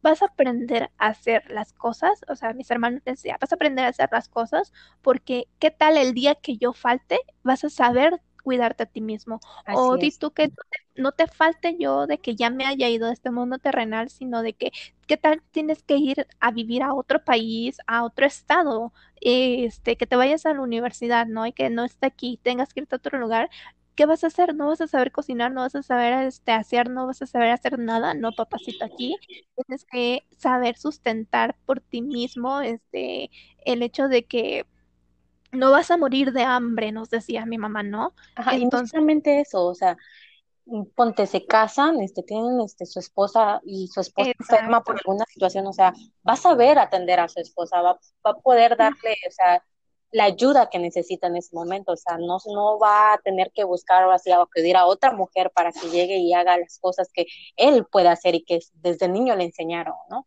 vas 0.03 0.23
a 0.23 0.27
aprender 0.27 0.91
a 0.99 1.09
hacer 1.09 1.51
las 1.51 1.73
cosas, 1.73 2.21
o 2.29 2.37
sea, 2.37 2.53
mis 2.53 2.71
hermanos 2.71 3.03
decían, 3.05 3.39
vas 3.41 3.53
a 3.53 3.55
aprender 3.55 3.87
a 3.87 3.89
hacer 3.89 4.11
las 4.13 4.29
cosas 4.29 4.73
porque 5.03 5.49
qué 5.59 5.71
tal 5.71 5.97
el 5.97 6.13
día 6.15 6.35
que 6.35 6.59
yo 6.59 6.75
falte, 6.75 7.21
vas 7.43 7.65
a 7.65 7.71
saber 7.71 8.21
cuidarte 8.41 8.83
a 8.85 8.87
ti 8.87 9.01
mismo. 9.01 9.41
O 9.67 9.97
di 9.97 10.11
tú 10.13 10.33
que 10.33 10.49
no 10.49 10.55
te, 10.71 11.03
no 11.03 11.13
te 11.13 11.27
falte 11.27 11.77
yo 11.79 12.07
de 12.07 12.19
que 12.19 12.37
ya 12.37 12.51
me 12.51 12.67
haya 12.67 12.89
ido 12.89 13.07
de 13.09 13.15
este 13.15 13.31
mundo 13.31 13.59
terrenal, 13.59 14.11
sino 14.11 14.43
de 14.43 14.55
que 14.55 14.73
qué 15.07 15.17
tal 15.17 15.43
tienes 15.51 15.83
que 15.83 15.97
ir 15.97 16.27
a 16.41 16.51
vivir 16.53 16.83
a 16.83 16.95
otro 16.95 17.25
país, 17.25 17.79
a 17.87 18.05
otro 18.05 18.27
estado, 18.27 18.93
este, 19.21 19.97
que 19.97 20.07
te 20.07 20.17
vayas 20.17 20.47
a 20.47 20.55
la 20.55 20.61
universidad, 20.63 21.27
¿no? 21.27 21.47
Y 21.47 21.53
que 21.53 21.71
no 21.71 21.85
esté 21.85 22.07
aquí, 22.07 22.39
tengas 22.43 22.73
que 22.73 22.81
irte 22.81 22.95
a 22.95 22.99
otro 22.99 23.19
lugar. 23.19 23.51
¿Qué 23.95 24.07
vas 24.07 24.25
a 24.25 24.29
hacer? 24.29 24.55
No 24.55 24.69
vas 24.69 24.81
a 24.81 24.87
saber 24.87 25.13
cocinar, 25.13 25.53
no 25.53 25.61
vas 25.63 25.75
a 25.75 25.83
saber 25.83 26.27
este, 26.27 26.53
hacer, 26.53 26.89
no 26.89 27.07
vas 27.07 27.21
a 27.23 27.27
saber 27.27 27.51
hacer 27.51 27.79
nada, 27.79 28.15
no, 28.15 28.33
papacito, 28.33 28.85
aquí 28.85 29.17
tienes 29.57 29.85
que 29.85 30.25
saber 30.39 30.77
sustentar 30.79 31.57
por 31.67 31.81
ti 31.81 32.01
mismo, 32.03 32.61
este, 32.63 33.31
el 33.65 33.83
hecho 33.83 34.09
de 34.09 34.25
que 34.25 34.67
no 35.53 35.71
vas 35.71 35.91
a 35.91 35.97
morir 35.97 36.33
de 36.33 36.43
hambre, 36.43 36.93
nos 36.93 37.11
decía 37.11 37.47
mi 37.47 37.59
mamá, 37.59 37.83
¿no? 37.83 38.15
Ajá, 38.37 38.57
y 38.57 38.63
Entonces, 38.63 39.01
eso, 39.25 39.67
o 39.67 39.75
sea, 39.75 39.97
ponte, 40.95 41.27
se 41.27 41.47
casan, 41.47 42.01
este, 42.01 42.23
tienen 42.23 42.61
este, 42.61 42.87
su 42.87 42.99
esposa 42.99 43.61
y 43.65 43.89
su 43.89 44.01
esposa 44.01 44.31
enferma 44.39 44.83
por 44.83 44.97
alguna 44.97 45.25
situación, 45.27 45.67
o 45.67 45.73
sea, 45.73 45.93
va 46.27 46.35
a 46.35 46.37
saber 46.37 46.79
atender 46.79 47.21
a 47.21 47.29
su 47.29 47.41
esposa, 47.41 47.83
va, 47.83 47.99
va 48.25 48.31
a 48.31 48.39
poder 48.39 48.77
darle, 48.77 49.17
o 49.29 49.31
sea, 49.31 49.65
la 50.13 50.25
ayuda 50.25 50.69
que 50.71 50.79
necesita 50.79 51.29
en 51.29 51.37
ese 51.37 51.55
momento, 51.55 51.93
o 51.93 51.97
sea, 51.97 52.19
no, 52.19 52.39
no 52.53 52.79
va 52.79 53.15
a 53.15 53.19
tener 53.19 53.53
que 53.53 53.65
buscar 53.65 54.05
o 54.05 54.13
así, 54.13 54.31
acudir 54.33 54.77
a 54.77 54.87
otra 54.87 55.13
mujer 55.13 55.51
para 55.55 55.73
que 55.73 55.89
llegue 55.89 56.17
y 56.19 56.33
haga 56.35 56.59
las 56.59 56.79
cosas 56.81 57.09
que 57.13 57.27
él 57.57 57.87
puede 57.91 58.09
hacer 58.09 58.35
y 58.35 58.45
que 58.45 58.59
desde 58.75 59.09
niño 59.09 59.37
le 59.37 59.45
enseñaron, 59.45 59.95
¿no? 60.09 60.27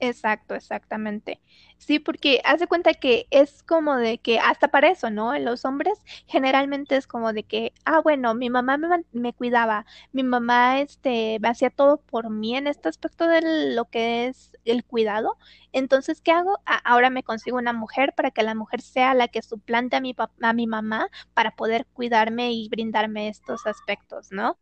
Exacto, 0.00 0.54
exactamente. 0.54 1.40
Sí, 1.78 1.98
porque 1.98 2.40
haz 2.44 2.60
de 2.60 2.66
cuenta 2.66 2.92
que 2.94 3.26
es 3.30 3.62
como 3.62 3.96
de 3.96 4.18
que 4.18 4.38
hasta 4.38 4.68
para 4.68 4.88
eso, 4.90 5.08
¿no? 5.08 5.34
En 5.34 5.44
los 5.46 5.64
hombres 5.64 5.98
generalmente 6.26 6.96
es 6.96 7.06
como 7.06 7.32
de 7.32 7.44
que, 7.44 7.72
ah, 7.86 8.00
bueno, 8.02 8.34
mi 8.34 8.50
mamá 8.50 8.76
me, 9.12 9.32
cuidaba, 9.32 9.86
mi 10.12 10.22
mamá 10.22 10.80
este 10.80 11.38
hacía 11.44 11.70
todo 11.70 11.98
por 12.02 12.28
mí 12.28 12.56
en 12.56 12.66
este 12.66 12.88
aspecto 12.90 13.26
de 13.28 13.74
lo 13.74 13.86
que 13.88 14.26
es 14.26 14.52
el 14.64 14.84
cuidado. 14.84 15.38
Entonces, 15.72 16.20
¿qué 16.20 16.32
hago? 16.32 16.58
A- 16.66 16.76
ahora 16.84 17.08
me 17.10 17.22
consigo 17.22 17.56
una 17.56 17.72
mujer 17.72 18.14
para 18.14 18.30
que 18.30 18.42
la 18.42 18.54
mujer 18.54 18.82
sea 18.82 19.14
la 19.14 19.28
que 19.28 19.42
suplante 19.42 19.96
a 19.96 20.00
mi 20.00 20.14
a 20.42 20.52
mi 20.52 20.66
mamá 20.66 21.08
para 21.34 21.52
poder 21.56 21.86
cuidarme 21.94 22.52
y 22.52 22.68
brindarme 22.68 23.28
estos 23.28 23.64
aspectos, 23.66 24.32
¿no? 24.32 24.58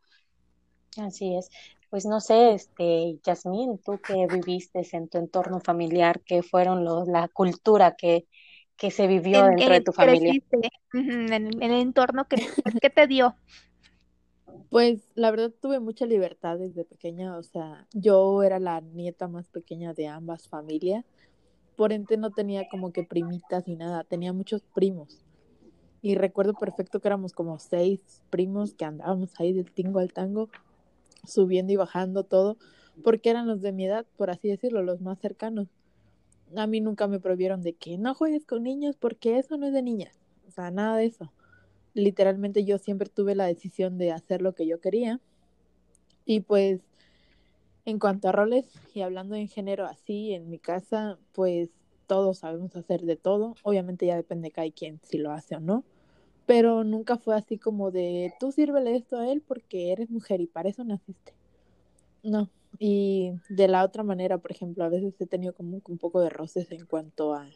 Así 0.97 1.37
es. 1.37 1.51
Pues 1.93 2.07
no 2.07 2.21
sé, 2.21 2.55
este, 2.55 3.19
Yasmín, 3.23 3.77
tú 3.85 4.01
que 4.03 4.27
viviste 4.27 4.81
en 4.93 5.09
tu 5.09 5.19
entorno 5.19 5.61
familiar, 5.61 6.23
¿qué 6.25 6.43
fueron 6.43 6.87
los, 6.87 7.07
la 7.07 7.29
cultura 7.29 7.97
que, 7.97 8.27
que 8.79 8.91
se 8.91 9.07
vivió 9.07 9.45
En, 9.45 9.57
dentro 9.57 9.75
de 9.75 9.81
tu 9.83 9.93
familia? 9.93 10.33
en, 10.53 11.31
en 11.31 11.63
el 11.63 11.81
entorno 11.83 12.27
que, 12.27 12.37
¿qué 12.81 12.89
te 12.89 13.07
dio? 13.07 13.37
Pues 14.71 15.03
la 15.15 15.31
verdad 15.31 15.53
tuve 15.61 15.81
mucha 15.81 16.07
libertad 16.07 16.59
desde 16.59 16.87
pequeña, 16.87 17.37
o 17.37 17.43
sea, 17.43 17.87
yo 17.93 18.43
era 18.43 18.59
la 18.59 18.81
nieta 18.81 19.29
más 19.29 19.51
pequeña 19.51 19.93
de 19.93 20.09
ambas 20.09 20.49
familias, 20.49 21.05
por 21.77 21.93
ende 21.93 22.17
no 22.17 22.31
tenía 22.31 22.67
como 22.71 22.91
que 22.91 23.03
primitas 23.03 23.69
ni 23.69 23.77
nada, 23.77 24.03
tenía 24.05 24.33
muchos 24.33 24.63
primos. 24.75 25.19
Y 26.01 26.15
recuerdo 26.15 26.55
perfecto 26.55 27.01
que 27.01 27.09
éramos 27.09 27.35
como 27.35 27.59
seis 27.59 28.23
primos 28.31 28.73
que 28.73 28.87
andábamos 28.87 29.39
ahí 29.39 29.53
del 29.53 29.71
tingo 29.71 29.99
al 29.99 30.15
tango, 30.15 30.49
subiendo 31.27 31.73
y 31.73 31.77
bajando 31.77 32.25
todo, 32.25 32.57
porque 33.03 33.31
eran 33.31 33.47
los 33.47 33.61
de 33.63 33.73
mi 33.73 33.87
edad, 33.87 34.07
por 34.17 34.31
así 34.31 34.49
decirlo, 34.49 34.83
los 34.83 35.01
más 35.01 35.19
cercanos. 35.19 35.69
A 36.57 36.67
mí 36.67 36.81
nunca 36.81 37.09
me 37.09 37.21
prohibieron 37.21 37.63
de 37.63 37.73
que 37.75 37.97
no 37.99 38.15
juegues 38.15 38.45
con 38.45 38.63
niños 38.63 38.97
porque 38.97 39.39
eso 39.39 39.57
no 39.57 39.67
es 39.67 39.73
de 39.73 39.83
niñas, 39.83 40.19
o 40.47 40.51
sea, 40.51 40.71
nada 40.71 40.97
de 40.97 41.07
eso. 41.07 41.33
Literalmente 41.95 42.65
yo 42.65 42.79
siempre 42.79 43.09
tuve 43.09 43.35
la 43.35 43.47
decisión 43.47 43.99
de 43.99 44.13
hacer 44.13 44.43
lo 44.43 44.55
que 44.55 44.67
yo 44.67 44.81
quería 44.81 45.21
y 46.25 46.41
pues 46.41 46.81
en 47.85 47.99
cuanto 47.99 48.29
a 48.29 48.33
roles 48.33 48.67
y 48.95 49.01
hablando 49.01 49.35
en 49.35 49.49
género 49.49 49.87
así, 49.87 50.35
en 50.35 50.49
mi 50.49 50.59
casa, 50.59 51.19
pues 51.33 51.71
todos 52.07 52.39
sabemos 52.39 52.77
hacer 52.77 53.03
de 53.03 53.17
todo. 53.17 53.57
Obviamente 53.63 54.07
ya 54.07 54.17
depende 54.17 54.49
de 54.49 54.53
cada 54.53 54.71
quien 54.71 55.01
si 55.03 55.19
lo 55.19 55.33
hace 55.33 55.57
o 55.57 55.61
no. 55.61 55.85
Pero 56.47 56.85
nunca 56.85 57.17
fue 57.19 57.37
así 57.37 57.59
como 57.59 57.91
de 57.91 58.33
tú 58.41 58.53
sírvele 58.53 58.97
esto 58.97 59.19
a 59.19 59.31
él 59.31 59.43
porque 59.47 59.93
eres 59.93 60.11
mujer 60.11 60.41
y 60.41 60.47
para 60.47 60.69
eso 60.69 60.85
naciste. 60.85 61.35
No. 62.23 62.51
Y 62.79 63.33
de 63.49 63.69
la 63.69 63.85
otra 63.85 64.03
manera, 64.03 64.39
por 64.39 64.51
ejemplo, 64.51 64.85
a 64.85 64.89
veces 64.89 65.15
he 65.21 65.27
tenido 65.27 65.55
como 65.55 65.81
un 65.87 65.99
poco 65.99 66.21
de 66.21 66.31
roces 66.31 66.71
en 66.73 66.87
cuanto 66.87 67.35
a... 67.35 67.49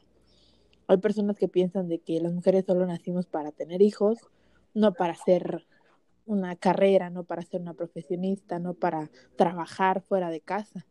Hay 0.88 0.98
personas 0.98 1.36
que 1.36 1.48
piensan 1.48 1.88
de 1.88 1.98
que 1.98 2.20
las 2.20 2.32
mujeres 2.32 2.64
solo 2.64 2.86
nacimos 2.86 3.26
para 3.26 3.50
tener 3.50 3.82
hijos, 3.82 4.18
no 4.72 4.92
para 4.92 5.14
hacer 5.14 5.66
una 6.26 6.54
carrera, 6.54 7.10
no 7.10 7.24
para 7.24 7.42
ser 7.42 7.60
una 7.60 7.74
profesionista, 7.74 8.58
no 8.58 8.74
para 8.74 9.10
trabajar 9.36 10.02
fuera 10.02 10.30
de 10.30 10.40
casa. 10.40 10.86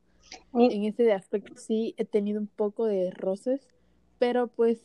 En 0.53 0.83
ese 0.83 1.13
aspecto 1.13 1.53
sí 1.55 1.93
he 1.97 2.05
tenido 2.05 2.39
un 2.39 2.47
poco 2.47 2.85
de 2.85 3.11
roces, 3.11 3.67
pero 4.17 4.47
pues 4.47 4.81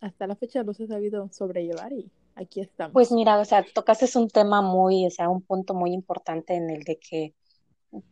hasta 0.00 0.26
la 0.26 0.36
fecha 0.36 0.62
los 0.64 0.78
he 0.80 0.86
sabido 0.86 1.28
sobrellevar 1.32 1.92
y 1.92 2.10
aquí 2.34 2.60
estamos. 2.60 2.92
Pues 2.92 3.12
mira, 3.12 3.38
o 3.38 3.44
sea, 3.44 3.64
tocaste 3.74 4.06
un 4.18 4.28
tema 4.28 4.62
muy, 4.62 5.06
o 5.06 5.10
sea, 5.10 5.28
un 5.28 5.42
punto 5.42 5.74
muy 5.74 5.92
importante 5.92 6.54
en 6.54 6.70
el 6.70 6.84
de 6.84 6.98
que 6.98 7.34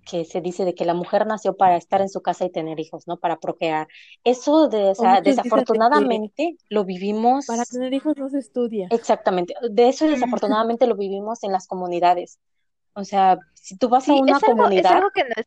que 0.05 0.25
se 0.25 0.41
dice 0.41 0.65
de 0.65 0.75
que 0.75 0.85
la 0.85 0.95
mujer 0.95 1.27
nació 1.27 1.57
para 1.57 1.77
estar 1.77 2.01
en 2.01 2.09
su 2.09 2.21
casa 2.21 2.45
y 2.45 2.51
tener 2.51 2.79
hijos, 2.81 3.07
¿no? 3.07 3.17
Para 3.17 3.39
procrear. 3.39 3.89
Eso, 4.25 4.69
de, 4.69 4.91
o 4.91 4.95
sea, 4.95 5.21
desafortunadamente 5.21 6.57
lo 6.69 6.85
vivimos, 6.85 7.47
para 7.47 7.65
tener 7.65 7.93
hijos 7.95 8.17
no 8.17 8.29
se 8.29 8.39
estudia. 8.39 8.89
exactamente, 8.91 9.55
de 9.71 9.89
eso 9.89 10.07
desafortunadamente 10.07 10.87
lo 10.87 10.97
vivimos 10.97 11.43
en 11.45 11.53
las 11.53 11.67
comunidades. 11.67 12.39
O 12.93 13.05
sea, 13.05 13.39
si 13.55 13.77
tú 13.77 13.89
vas 13.89 14.09
a 14.09 14.13
una 14.13 14.37
es 14.37 14.43
algo, 14.43 14.53
es 14.53 14.59
comunidad, 14.59 14.93
algo 14.93 15.11
que 15.15 15.25
no 15.25 15.31
es, 15.37 15.47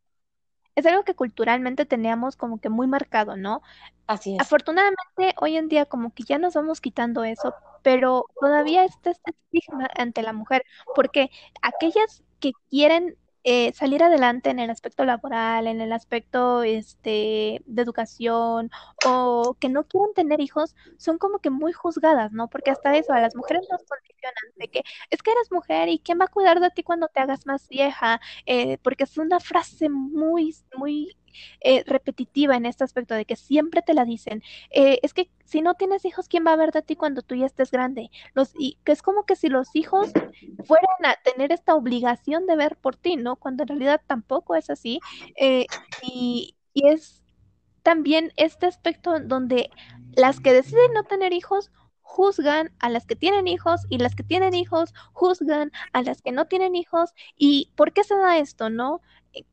es 0.76 0.86
algo 0.86 1.04
que 1.04 1.16
culturalmente 1.16 1.86
teníamos 1.86 2.36
como 2.38 2.60
que 2.60 2.70
muy 2.70 2.88
marcado, 2.88 3.36
¿no? 3.38 3.62
así 4.08 4.38
es. 4.38 4.42
Afortunadamente, 4.42 5.36
hoy 5.42 5.58
en 5.58 5.70
día 5.70 5.86
como 5.86 6.14
que 6.14 6.24
ya 6.24 6.38
nos 6.38 6.56
vamos 6.56 6.82
quitando 6.82 7.24
eso, 7.24 7.56
pero 7.84 8.26
todavía 8.40 8.84
está 8.86 9.12
este 9.12 9.32
estigma 9.32 9.90
ante 9.98 10.24
la 10.24 10.34
mujer, 10.34 10.66
porque 10.96 11.30
aquellas 11.62 12.24
que 12.40 12.54
quieren 12.70 13.18
eh, 13.44 13.74
salir 13.74 14.04
adelante 14.04 14.50
en 14.50 14.60
el 14.60 14.70
aspecto 14.70 15.06
laboral, 15.06 15.68
en 15.68 15.82
el 15.82 15.92
aspecto 15.94 16.64
este, 16.64 17.62
de 17.66 17.82
educación, 17.82 18.70
o 19.06 19.56
que 19.60 19.70
no 19.70 19.86
quieren 19.88 20.14
tener 20.14 20.40
hijos, 20.42 20.76
son 20.98 21.18
como 21.18 21.40
que 21.40 21.50
muy 21.50 21.74
juzgadas, 21.74 22.32
¿no? 22.32 22.50
Porque 22.50 22.72
hasta 22.72 22.96
eso, 22.98 23.14
a 23.14 23.20
las 23.22 23.36
mujeres 23.36 23.64
nos 23.72 23.84
condicionan 23.84 24.44
de 24.56 24.70
que 24.70 24.84
es 25.10 25.22
que 25.22 25.32
eres 25.32 25.52
mujer 25.52 25.90
y 25.90 26.00
quién 26.00 26.20
va 26.20 26.26
a 26.26 26.28
cuidar 26.28 26.60
de 26.60 26.70
ti 26.72 26.84
cuando 26.84 27.08
te 27.08 27.20
hagas 27.20 27.46
más 27.46 27.68
vieja, 27.68 28.20
Eh, 28.46 28.78
porque 28.80 29.04
es 29.06 29.18
una 29.18 29.40
frase 29.40 29.90
muy, 29.90 30.56
muy 30.76 31.16
eh, 31.62 31.84
repetitiva 31.86 32.56
en 32.56 32.66
este 32.66 32.84
aspecto 32.84 33.16
de 33.16 33.26
que 33.26 33.36
siempre 33.36 33.82
te 33.82 33.94
la 33.94 34.06
dicen. 34.06 34.44
Eh, 34.72 35.00
es 35.04 35.14
que 35.14 35.30
si 35.46 35.62
no 35.62 35.76
tienes 35.76 36.06
hijos, 36.06 36.28
¿quién 36.28 36.46
va 36.46 36.54
a 36.54 36.56
ver 36.58 36.72
de 36.72 36.82
ti 36.82 36.96
cuando 36.96 37.22
tú 37.22 37.36
ya 37.36 37.46
estés 37.46 37.72
grande? 37.72 38.10
Los, 38.34 38.54
y 38.58 38.78
que 38.84 38.92
es 38.92 39.02
como 39.02 39.26
que 39.26 39.36
si 39.36 39.50
los 39.50 39.76
hijos 39.76 40.12
fueran 40.66 41.06
a 41.06 41.16
tener 41.24 41.52
esta 41.52 41.76
obligación 41.76 42.48
de 42.48 42.56
ver 42.56 42.78
por 42.78 42.96
ti, 42.96 43.16
¿no? 43.16 43.36
Cuando 43.36 43.64
en 43.64 43.70
realidad 43.70 44.02
tampoco 44.08 44.56
es 44.56 44.70
así. 44.70 45.00
Eh, 45.36 45.66
y, 46.02 46.56
y 46.74 46.88
es 46.88 47.24
también 47.84 48.32
este 48.38 48.66
aspecto 48.66 49.20
donde 49.20 49.70
las 50.16 50.40
que 50.40 50.54
deciden 50.54 50.94
no 50.94 51.04
tener 51.04 51.34
hijos 51.34 51.72
juzgan 52.02 52.72
a 52.80 52.90
las 52.90 53.06
que 53.06 53.16
tienen 53.16 53.48
hijos 53.48 53.82
y 53.90 53.98
las 53.98 54.16
que 54.16 54.24
tienen 54.24 54.54
hijos 54.54 54.94
juzgan 55.14 55.72
a 55.94 56.02
las 56.04 56.22
que 56.22 56.32
no 56.32 56.46
tienen 56.46 56.76
hijos. 56.76 57.12
¿Y 57.36 57.72
por 57.76 57.92
qué 57.94 58.04
se 58.04 58.16
da 58.16 58.38
esto, 58.38 58.70
no? 58.70 59.02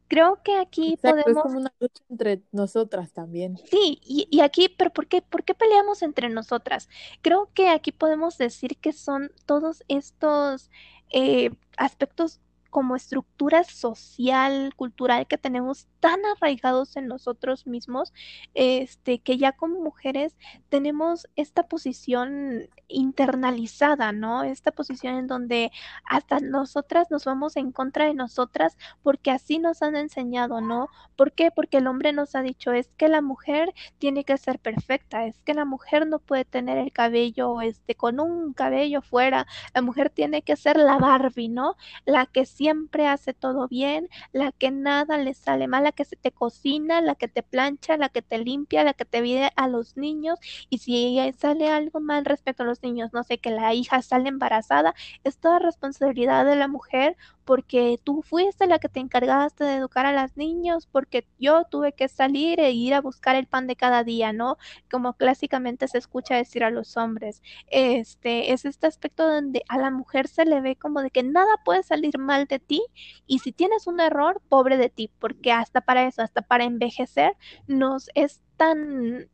Creo 0.08 0.42
que 0.42 0.56
aquí 0.58 0.94
Exacto, 0.94 1.18
es 1.18 1.24
podemos 1.24 1.42
como 1.42 1.58
una 1.58 1.72
lucha 1.80 2.02
entre 2.08 2.42
nosotras 2.52 3.12
también. 3.12 3.56
Sí, 3.70 4.00
y, 4.02 4.26
y 4.30 4.40
aquí, 4.40 4.68
pero 4.68 4.92
¿por 4.92 5.06
qué, 5.06 5.22
por 5.22 5.44
qué 5.44 5.54
peleamos 5.54 6.02
entre 6.02 6.28
nosotras? 6.28 6.88
Creo 7.22 7.50
que 7.54 7.68
aquí 7.68 7.92
podemos 7.92 8.36
decir 8.38 8.76
que 8.78 8.92
son 8.92 9.30
todos 9.46 9.84
estos 9.88 10.70
eh, 11.10 11.52
aspectos 11.76 12.40
como 12.70 12.96
estructura 12.96 13.64
social, 13.64 14.72
cultural 14.76 15.26
que 15.26 15.38
tenemos 15.38 15.86
tan 16.00 16.20
arraigados 16.24 16.96
en 16.96 17.06
nosotros 17.06 17.66
mismos, 17.66 18.12
este, 18.54 19.18
que 19.18 19.36
ya 19.38 19.52
como 19.52 19.80
mujeres 19.80 20.36
tenemos 20.68 21.28
esta 21.36 21.64
posición 21.68 22.68
internalizada, 22.88 24.12
¿no? 24.12 24.42
Esta 24.42 24.72
posición 24.72 25.14
en 25.16 25.26
donde 25.26 25.70
hasta 26.04 26.40
nosotras 26.40 27.10
nos 27.10 27.24
vamos 27.24 27.56
en 27.56 27.72
contra 27.72 28.06
de 28.06 28.14
nosotras 28.14 28.76
porque 29.02 29.30
así 29.30 29.58
nos 29.58 29.82
han 29.82 29.96
enseñado, 29.96 30.60
¿no? 30.60 30.88
¿Por 31.16 31.32
qué? 31.32 31.50
Porque 31.50 31.78
el 31.78 31.86
hombre 31.86 32.12
nos 32.12 32.34
ha 32.34 32.42
dicho 32.42 32.72
es 32.72 32.88
que 32.96 33.08
la 33.08 33.20
mujer 33.20 33.72
tiene 33.98 34.24
que 34.24 34.36
ser 34.38 34.58
perfecta, 34.58 35.26
es 35.26 35.40
que 35.42 35.54
la 35.54 35.64
mujer 35.64 36.06
no 36.06 36.18
puede 36.18 36.44
tener 36.44 36.78
el 36.78 36.92
cabello 36.92 37.60
este 37.60 37.94
con 37.94 38.20
un 38.20 38.52
cabello 38.52 39.02
fuera, 39.02 39.46
la 39.74 39.82
mujer 39.82 40.10
tiene 40.10 40.42
que 40.42 40.56
ser 40.56 40.76
la 40.76 40.98
Barbie, 40.98 41.48
¿no? 41.48 41.76
La 42.04 42.26
que 42.26 42.46
siempre 42.60 43.06
hace 43.06 43.32
todo 43.32 43.68
bien, 43.68 44.10
la 44.32 44.52
que 44.52 44.70
nada 44.70 45.16
le 45.16 45.32
sale 45.32 45.66
mal, 45.66 45.84
la 45.84 45.92
que 45.92 46.04
se 46.04 46.16
te 46.16 46.30
cocina, 46.30 47.00
la 47.00 47.14
que 47.14 47.26
te 47.26 47.42
plancha, 47.42 47.96
la 47.96 48.10
que 48.10 48.20
te 48.20 48.36
limpia, 48.36 48.84
la 48.84 48.92
que 48.92 49.06
te 49.06 49.22
vive 49.22 49.50
a 49.56 49.66
los 49.66 49.96
niños 49.96 50.38
y 50.68 50.76
si 50.78 51.18
sale 51.38 51.70
algo 51.70 52.00
mal 52.00 52.26
respecto 52.26 52.62
a 52.62 52.66
los 52.66 52.82
niños, 52.82 53.14
no 53.14 53.24
sé, 53.24 53.38
que 53.38 53.50
la 53.50 53.72
hija 53.72 54.02
sale 54.02 54.28
embarazada, 54.28 54.94
es 55.24 55.38
toda 55.38 55.58
responsabilidad 55.58 56.44
de 56.44 56.56
la 56.56 56.68
mujer 56.68 57.16
porque 57.50 57.98
tú 58.04 58.22
fuiste 58.22 58.68
la 58.68 58.78
que 58.78 58.88
te 58.88 59.00
encargaste 59.00 59.64
de 59.64 59.74
educar 59.74 60.06
a 60.06 60.22
los 60.22 60.36
niños, 60.36 60.86
porque 60.86 61.26
yo 61.40 61.64
tuve 61.64 61.92
que 61.92 62.06
salir 62.06 62.60
e 62.60 62.70
ir 62.70 62.94
a 62.94 63.00
buscar 63.00 63.34
el 63.34 63.48
pan 63.48 63.66
de 63.66 63.74
cada 63.74 64.04
día, 64.04 64.32
¿no? 64.32 64.56
Como 64.88 65.14
clásicamente 65.14 65.88
se 65.88 65.98
escucha 65.98 66.36
decir 66.36 66.62
a 66.62 66.70
los 66.70 66.96
hombres. 66.96 67.42
Este, 67.66 68.52
es 68.52 68.64
este 68.64 68.86
aspecto 68.86 69.28
donde 69.28 69.64
a 69.68 69.78
la 69.78 69.90
mujer 69.90 70.28
se 70.28 70.44
le 70.44 70.60
ve 70.60 70.76
como 70.76 71.02
de 71.02 71.10
que 71.10 71.24
nada 71.24 71.56
puede 71.64 71.82
salir 71.82 72.18
mal 72.18 72.46
de 72.46 72.60
ti 72.60 72.84
y 73.26 73.40
si 73.40 73.50
tienes 73.50 73.88
un 73.88 73.98
error, 73.98 74.40
pobre 74.48 74.76
de 74.76 74.88
ti, 74.88 75.10
porque 75.18 75.50
hasta 75.50 75.80
para 75.80 76.06
eso, 76.06 76.22
hasta 76.22 76.42
para 76.42 76.62
envejecer, 76.62 77.36
nos 77.66 78.10
es 78.14 78.40
tan 78.56 79.28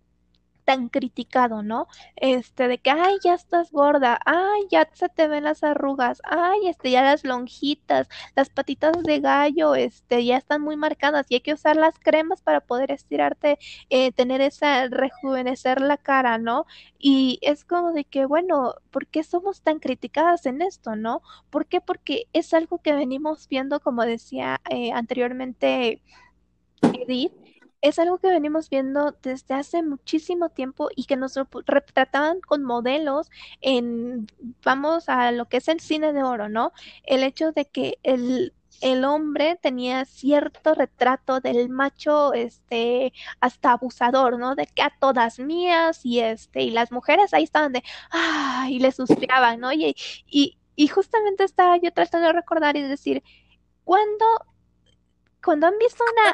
tan 0.66 0.88
criticado, 0.90 1.62
¿no? 1.62 1.86
Este, 2.16 2.68
de 2.68 2.78
que, 2.78 2.90
ay, 2.90 3.16
ya 3.24 3.34
estás 3.34 3.70
gorda, 3.72 4.18
ay, 4.26 4.62
ya 4.70 4.88
se 4.92 5.08
te 5.08 5.28
ven 5.28 5.44
las 5.44 5.64
arrugas, 5.64 6.20
ay, 6.24 6.68
este, 6.68 6.90
ya 6.90 7.02
las 7.02 7.24
lonjitas, 7.24 8.08
las 8.34 8.50
patitas 8.50 9.02
de 9.04 9.20
gallo, 9.20 9.74
este, 9.76 10.24
ya 10.24 10.36
están 10.36 10.62
muy 10.62 10.76
marcadas 10.76 11.26
y 11.30 11.36
hay 11.36 11.40
que 11.40 11.54
usar 11.54 11.76
las 11.76 11.98
cremas 12.00 12.42
para 12.42 12.60
poder 12.60 12.90
estirarte, 12.90 13.58
eh, 13.90 14.12
tener 14.12 14.40
esa, 14.40 14.88
rejuvenecer 14.88 15.80
la 15.80 15.96
cara, 15.98 16.38
¿no? 16.38 16.66
Y 16.98 17.38
es 17.42 17.64
como 17.64 17.92
de 17.92 18.04
que, 18.04 18.26
bueno, 18.26 18.74
¿por 18.90 19.06
qué 19.06 19.22
somos 19.22 19.62
tan 19.62 19.78
criticadas 19.78 20.46
en 20.46 20.62
esto, 20.62 20.96
no? 20.96 21.22
¿Por 21.50 21.66
qué? 21.66 21.80
Porque 21.80 22.26
es 22.32 22.52
algo 22.54 22.78
que 22.82 22.92
venimos 22.92 23.48
viendo, 23.48 23.80
como 23.80 24.02
decía 24.02 24.60
eh, 24.70 24.92
anteriormente 24.92 26.02
Edith, 26.82 27.32
es 27.88 27.98
algo 27.98 28.18
que 28.18 28.28
venimos 28.28 28.68
viendo 28.70 29.12
desde 29.22 29.54
hace 29.54 29.82
muchísimo 29.82 30.48
tiempo 30.48 30.88
y 30.96 31.04
que 31.04 31.16
nos 31.16 31.34
retrataban 31.66 32.40
con 32.40 32.64
modelos 32.64 33.30
en, 33.60 34.26
vamos 34.64 35.08
a 35.08 35.30
lo 35.32 35.46
que 35.48 35.58
es 35.58 35.68
el 35.68 35.80
cine 35.80 36.12
de 36.12 36.22
oro, 36.22 36.48
¿no? 36.48 36.72
El 37.04 37.22
hecho 37.22 37.52
de 37.52 37.66
que 37.66 37.98
el, 38.02 38.54
el 38.80 39.04
hombre 39.04 39.58
tenía 39.62 40.04
cierto 40.04 40.74
retrato 40.74 41.40
del 41.40 41.68
macho, 41.68 42.32
este, 42.34 43.12
hasta 43.40 43.72
abusador, 43.72 44.38
¿no? 44.38 44.54
De 44.54 44.66
que 44.66 44.82
a 44.82 44.92
todas 44.98 45.38
mías 45.38 46.00
y 46.04 46.20
este, 46.20 46.62
y 46.62 46.70
las 46.70 46.90
mujeres 46.92 47.32
ahí 47.34 47.44
estaban 47.44 47.72
de, 47.72 47.82
ah, 48.10 48.66
y 48.70 48.80
le 48.80 48.92
suspiraban, 48.92 49.60
¿no? 49.60 49.72
Y, 49.72 49.94
y, 50.26 50.58
y 50.76 50.88
justamente 50.88 51.44
estaba 51.44 51.76
yo 51.78 51.92
tratando 51.92 52.26
de 52.28 52.32
recordar 52.34 52.76
y 52.76 52.82
decir, 52.82 53.22
¿cuándo 53.84 54.24
cuando 55.44 55.66
han 55.66 55.78
visto 55.78 56.02
una, 56.12 56.32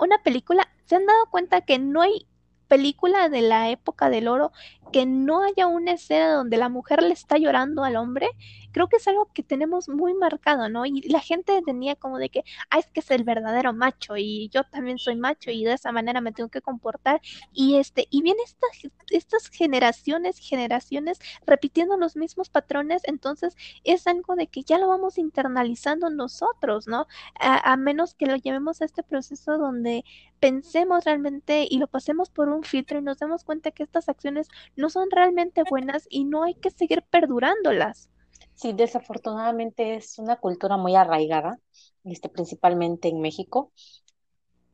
una 0.00 0.22
película, 0.22 0.68
se 0.90 0.96
han 0.96 1.06
dado 1.06 1.26
cuenta 1.30 1.60
que 1.60 1.78
no 1.78 2.02
hay 2.02 2.26
película 2.70 3.28
de 3.28 3.42
la 3.42 3.68
época 3.68 4.10
del 4.10 4.28
oro 4.28 4.52
que 4.92 5.04
no 5.04 5.42
haya 5.42 5.66
una 5.66 5.92
escena 5.92 6.32
donde 6.32 6.56
la 6.56 6.68
mujer 6.68 7.02
le 7.02 7.12
está 7.12 7.36
llorando 7.36 7.82
al 7.82 7.96
hombre, 7.96 8.28
creo 8.70 8.88
que 8.88 8.96
es 8.96 9.08
algo 9.08 9.28
que 9.34 9.42
tenemos 9.42 9.88
muy 9.88 10.14
marcado, 10.14 10.68
¿no? 10.68 10.86
Y 10.86 11.02
la 11.08 11.20
gente 11.20 11.60
tenía 11.64 11.96
como 11.96 12.18
de 12.18 12.28
que, 12.28 12.44
ah, 12.70 12.78
es 12.78 12.86
que 12.86 13.00
es 13.00 13.10
el 13.10 13.24
verdadero 13.24 13.72
macho 13.72 14.16
y 14.16 14.48
yo 14.50 14.62
también 14.64 14.98
soy 14.98 15.16
macho 15.16 15.50
y 15.50 15.64
de 15.64 15.74
esa 15.74 15.90
manera 15.90 16.20
me 16.20 16.32
tengo 16.32 16.48
que 16.48 16.60
comportar. 16.60 17.20
Y 17.52 17.76
este, 17.76 18.06
y 18.10 18.22
vienen 18.22 18.44
estas, 18.44 18.92
estas 19.10 19.48
generaciones, 19.48 20.38
generaciones 20.38 21.18
repitiendo 21.46 21.96
los 21.96 22.16
mismos 22.16 22.50
patrones, 22.50 23.02
entonces 23.04 23.56
es 23.82 24.06
algo 24.06 24.36
de 24.36 24.46
que 24.46 24.62
ya 24.62 24.78
lo 24.78 24.88
vamos 24.88 25.18
internalizando 25.18 26.08
nosotros, 26.08 26.86
¿no? 26.86 27.06
A, 27.40 27.72
a 27.72 27.76
menos 27.76 28.14
que 28.14 28.26
lo 28.26 28.36
llevemos 28.36 28.80
a 28.80 28.84
este 28.84 29.02
proceso 29.02 29.58
donde 29.58 30.04
pensemos 30.40 31.04
realmente 31.04 31.66
y 31.68 31.78
lo 31.78 31.86
pasemos 31.86 32.30
por 32.30 32.48
un 32.48 32.59
filtro 32.64 32.98
y 32.98 33.02
nos 33.02 33.18
demos 33.18 33.44
cuenta 33.44 33.70
que 33.70 33.82
estas 33.82 34.08
acciones 34.08 34.48
no 34.76 34.90
son 34.90 35.10
realmente 35.10 35.62
buenas 35.68 36.06
y 36.10 36.24
no 36.24 36.44
hay 36.44 36.54
que 36.54 36.70
seguir 36.70 37.02
perdurándolas. 37.10 38.10
Sí, 38.54 38.72
desafortunadamente 38.72 39.94
es 39.94 40.18
una 40.18 40.36
cultura 40.36 40.76
muy 40.76 40.94
arraigada, 40.94 41.58
este, 42.04 42.28
principalmente 42.28 43.08
en 43.08 43.20
México, 43.20 43.72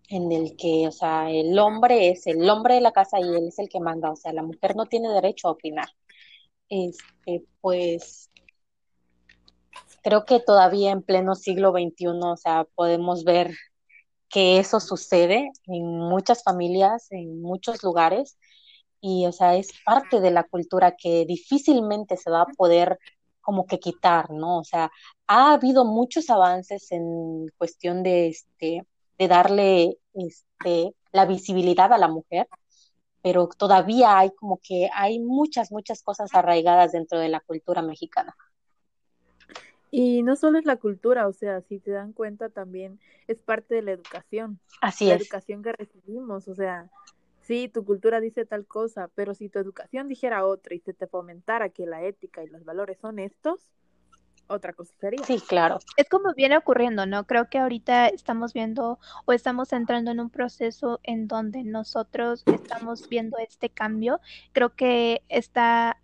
en 0.09 0.33
el 0.33 0.57
que, 0.57 0.89
o 0.89 0.93
sea, 0.93 1.31
el 1.31 1.59
hombre 1.59 2.11
es 2.11 2.27
el 2.27 2.49
hombre 2.49 2.75
de 2.75 2.81
la 2.81 2.93
casa 2.93 3.21
y 3.21 3.23
él 3.23 3.49
es 3.49 3.59
el 3.59 3.69
que 3.69 3.81
manda, 3.81 4.11
o 4.11 4.17
sea, 4.17 4.33
la 4.33 4.43
mujer 4.43 4.77
no 4.77 4.87
tiene 4.87 5.09
derecho 5.09 5.49
a 5.49 5.53
opinar. 5.53 5.89
Este, 6.69 7.45
pues 7.61 8.31
creo 10.03 10.25
que 10.25 10.41
todavía 10.41 10.91
en 10.93 11.03
pleno 11.03 11.35
siglo 11.35 11.73
XXI, 11.73 12.07
o 12.23 12.37
sea, 12.37 12.65
podemos 12.75 13.25
ver 13.25 13.55
que 14.37 14.59
eso 14.59 14.81
sucede 14.81 15.51
en 15.65 15.87
muchas 15.99 16.43
familias, 16.43 17.11
en 17.11 17.41
muchos 17.41 17.83
lugares, 17.83 18.37
y, 19.01 19.25
o 19.25 19.33
sea, 19.33 19.57
es 19.57 19.71
parte 19.83 20.21
de 20.21 20.31
la 20.31 20.45
cultura 20.45 20.95
que 20.95 21.25
difícilmente 21.25 22.19
se 22.19 22.31
va 22.31 22.43
a 22.43 22.47
poder 22.47 22.99
como 23.41 23.65
que 23.67 23.79
quitar, 23.81 24.31
¿no? 24.31 24.59
O 24.59 24.65
sea, 24.65 24.91
ha 25.27 25.55
habido 25.55 25.87
muchos 25.87 26.29
avances 26.29 26.93
en 26.93 27.47
cuestión 27.57 28.03
de, 28.03 28.29
este, 28.29 28.87
de 29.17 29.29
darle 29.29 29.97
este, 30.13 30.95
la 31.13 31.25
visibilidad 31.25 31.91
a 31.95 31.99
la 31.99 32.09
mujer, 32.09 32.47
pero 33.23 33.49
todavía 33.49 34.19
hay 34.19 34.33
como 34.33 34.61
que 34.63 34.91
hay 34.93 35.19
muchas, 35.19 35.73
muchas 35.73 36.03
cosas 36.03 36.35
arraigadas 36.35 36.93
dentro 36.93 37.19
de 37.19 37.31
la 37.31 37.41
cultura 37.41 37.81
mexicana. 37.81 38.37
Y 39.99 40.23
no 40.23 40.37
solo 40.37 40.59
es 40.59 40.67
la 40.67 40.77
cultura, 40.77 41.27
o 41.27 41.33
sea, 41.33 41.63
si 41.63 41.79
te 41.79 41.91
dan 41.91 42.13
cuenta 42.13 42.51
también 42.51 43.01
es 43.29 43.41
parte 43.41 43.77
de 43.77 43.81
la 43.81 43.93
educación. 43.93 44.61
Así 44.83 45.07
la 45.07 45.15
es. 45.15 45.23
educación 45.23 45.63
que 45.63 45.73
recibimos, 45.73 46.49
o 46.49 46.55
sea, 46.55 46.91
sí, 47.41 47.71
tu 47.73 47.83
cultura 47.83 48.21
dice 48.21 48.45
tal 48.45 48.67
cosa, 48.67 49.09
pero 49.15 49.33
si 49.33 49.49
tu 49.49 49.59
educación 49.59 50.07
dijera 50.07 50.45
otra 50.45 50.75
y 50.75 50.81
se 50.81 50.93
te 50.93 51.07
fomentara 51.07 51.71
que 51.71 51.87
la 51.87 52.03
ética 52.05 52.45
y 52.45 52.49
los 52.49 52.63
valores 52.67 52.99
son 52.99 53.19
estos, 53.19 53.71
otra 54.49 54.75
cosa 54.75 54.93
sería. 55.01 55.25
Sí, 55.25 55.41
claro. 55.41 55.79
Es 55.97 56.11
como 56.11 56.35
viene 56.35 56.59
ocurriendo, 56.59 57.07
¿no? 57.07 57.27
Creo 57.27 57.49
que 57.49 57.57
ahorita 57.57 58.09
estamos 58.09 58.53
viendo 58.53 58.99
o 59.25 59.33
estamos 59.33 59.73
entrando 59.73 60.11
en 60.11 60.21
un 60.21 60.29
proceso 60.29 61.01
en 61.05 61.27
donde 61.27 61.65
nosotros 61.65 62.43
estamos 62.47 63.09
viendo 63.09 63.39
este 63.39 63.71
cambio. 63.71 64.21
Creo 64.53 64.77
que 64.77 65.23
está 65.31 66.03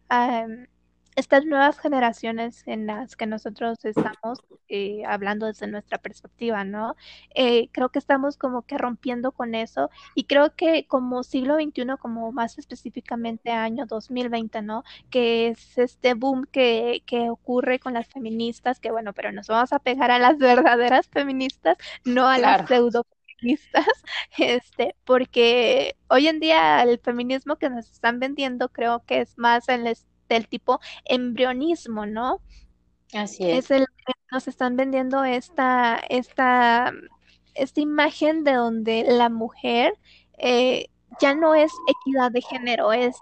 estas 1.22 1.44
nuevas 1.46 1.78
generaciones 1.78 2.64
en 2.66 2.86
las 2.86 3.14
que 3.14 3.26
nosotros 3.26 3.84
estamos 3.84 4.40
eh, 4.68 5.04
hablando 5.06 5.46
desde 5.46 5.68
nuestra 5.68 5.98
perspectiva, 5.98 6.64
¿no? 6.64 6.96
Eh, 7.36 7.68
creo 7.70 7.90
que 7.90 8.00
estamos 8.00 8.36
como 8.36 8.62
que 8.62 8.76
rompiendo 8.76 9.30
con 9.30 9.54
eso 9.54 9.88
y 10.16 10.24
creo 10.24 10.56
que 10.56 10.84
como 10.88 11.22
siglo 11.22 11.54
XXI, 11.54 11.96
como 12.00 12.32
más 12.32 12.58
específicamente 12.58 13.52
año 13.52 13.86
2020, 13.86 14.62
¿no? 14.62 14.82
Que 15.10 15.48
es 15.48 15.78
este 15.78 16.14
boom 16.14 16.44
que, 16.50 17.04
que 17.06 17.30
ocurre 17.30 17.78
con 17.78 17.94
las 17.94 18.08
feministas, 18.08 18.80
que 18.80 18.90
bueno, 18.90 19.12
pero 19.12 19.30
nos 19.30 19.46
vamos 19.46 19.72
a 19.72 19.78
pegar 19.78 20.10
a 20.10 20.18
las 20.18 20.38
verdaderas 20.38 21.06
feministas, 21.08 21.76
no 22.04 22.26
a 22.26 22.38
las 22.38 22.66
pseudo 22.66 23.06
feministas, 23.38 23.86
este, 24.38 24.96
porque 25.04 25.96
hoy 26.08 26.26
en 26.26 26.40
día 26.40 26.82
el 26.82 26.98
feminismo 26.98 27.56
que 27.56 27.70
nos 27.70 27.88
están 27.92 28.18
vendiendo 28.18 28.70
creo 28.70 29.04
que 29.06 29.20
es 29.20 29.38
más 29.38 29.68
en 29.68 29.86
el 29.86 29.96
del 30.34 30.48
tipo 30.48 30.80
embrionismo, 31.04 32.06
¿no? 32.06 32.40
Así 33.12 33.48
es. 33.50 33.66
Es 33.66 33.70
el 33.72 33.86
nos 34.32 34.48
están 34.48 34.76
vendiendo 34.76 35.24
esta, 35.24 36.00
esta, 36.08 36.92
esta 37.54 37.80
imagen 37.80 38.44
de 38.44 38.54
donde 38.54 39.04
la 39.06 39.28
mujer 39.28 39.94
eh, 40.38 40.86
ya 41.20 41.34
no 41.34 41.54
es 41.54 41.70
equidad 41.86 42.32
de 42.32 42.40
género, 42.40 42.92
es 42.92 43.16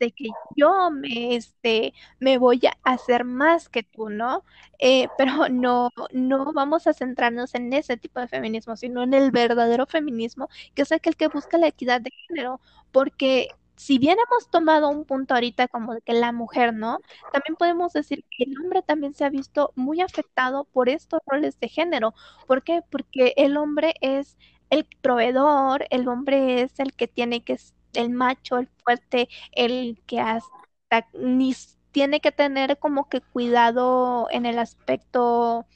de 0.00 0.10
que 0.10 0.26
yo 0.56 0.90
me, 0.90 1.36
este, 1.36 1.94
me 2.18 2.36
voy 2.36 2.60
a 2.66 2.76
hacer 2.92 3.24
más 3.24 3.68
que 3.68 3.82
tú, 3.84 4.10
¿no? 4.10 4.44
Eh, 4.78 5.08
pero 5.18 5.48
no, 5.48 5.90
no 6.12 6.52
vamos 6.52 6.86
a 6.86 6.92
centrarnos 6.92 7.54
en 7.54 7.72
ese 7.72 7.96
tipo 7.96 8.20
de 8.20 8.28
feminismo, 8.28 8.76
sino 8.76 9.02
en 9.04 9.14
el 9.14 9.30
verdadero 9.30 9.86
feminismo, 9.86 10.48
que 10.74 10.82
es 10.82 10.92
aquel 10.92 11.16
que 11.16 11.28
busca 11.28 11.58
la 11.58 11.68
equidad 11.68 12.00
de 12.00 12.10
género, 12.28 12.60
porque 12.92 13.50
si 13.76 13.98
bien 13.98 14.16
hemos 14.18 14.48
tomado 14.50 14.88
un 14.88 15.04
punto 15.04 15.34
ahorita 15.34 15.68
como 15.68 15.94
de 15.94 16.00
que 16.02 16.12
la 16.12 16.32
mujer, 16.32 16.74
¿no? 16.74 17.00
También 17.32 17.56
podemos 17.56 17.92
decir 17.92 18.24
que 18.30 18.44
el 18.44 18.58
hombre 18.60 18.82
también 18.82 19.14
se 19.14 19.24
ha 19.24 19.30
visto 19.30 19.72
muy 19.76 20.00
afectado 20.00 20.64
por 20.64 20.88
estos 20.88 21.20
roles 21.26 21.58
de 21.60 21.68
género. 21.68 22.14
¿Por 22.46 22.62
qué? 22.62 22.82
Porque 22.90 23.34
el 23.36 23.56
hombre 23.56 23.94
es 24.00 24.36
el 24.70 24.86
proveedor, 25.02 25.86
el 25.90 26.08
hombre 26.08 26.62
es 26.62 26.78
el 26.80 26.94
que 26.94 27.08
tiene 27.08 27.42
que, 27.44 27.58
el 27.94 28.10
macho, 28.10 28.58
el 28.58 28.68
fuerte, 28.84 29.28
el 29.52 30.00
que 30.06 30.20
hasta 30.20 31.06
ni 31.14 31.54
tiene 31.92 32.20
que 32.20 32.32
tener 32.32 32.78
como 32.78 33.08
que 33.08 33.20
cuidado 33.20 34.28
en 34.30 34.46
el 34.46 34.58
aspecto 34.58 35.66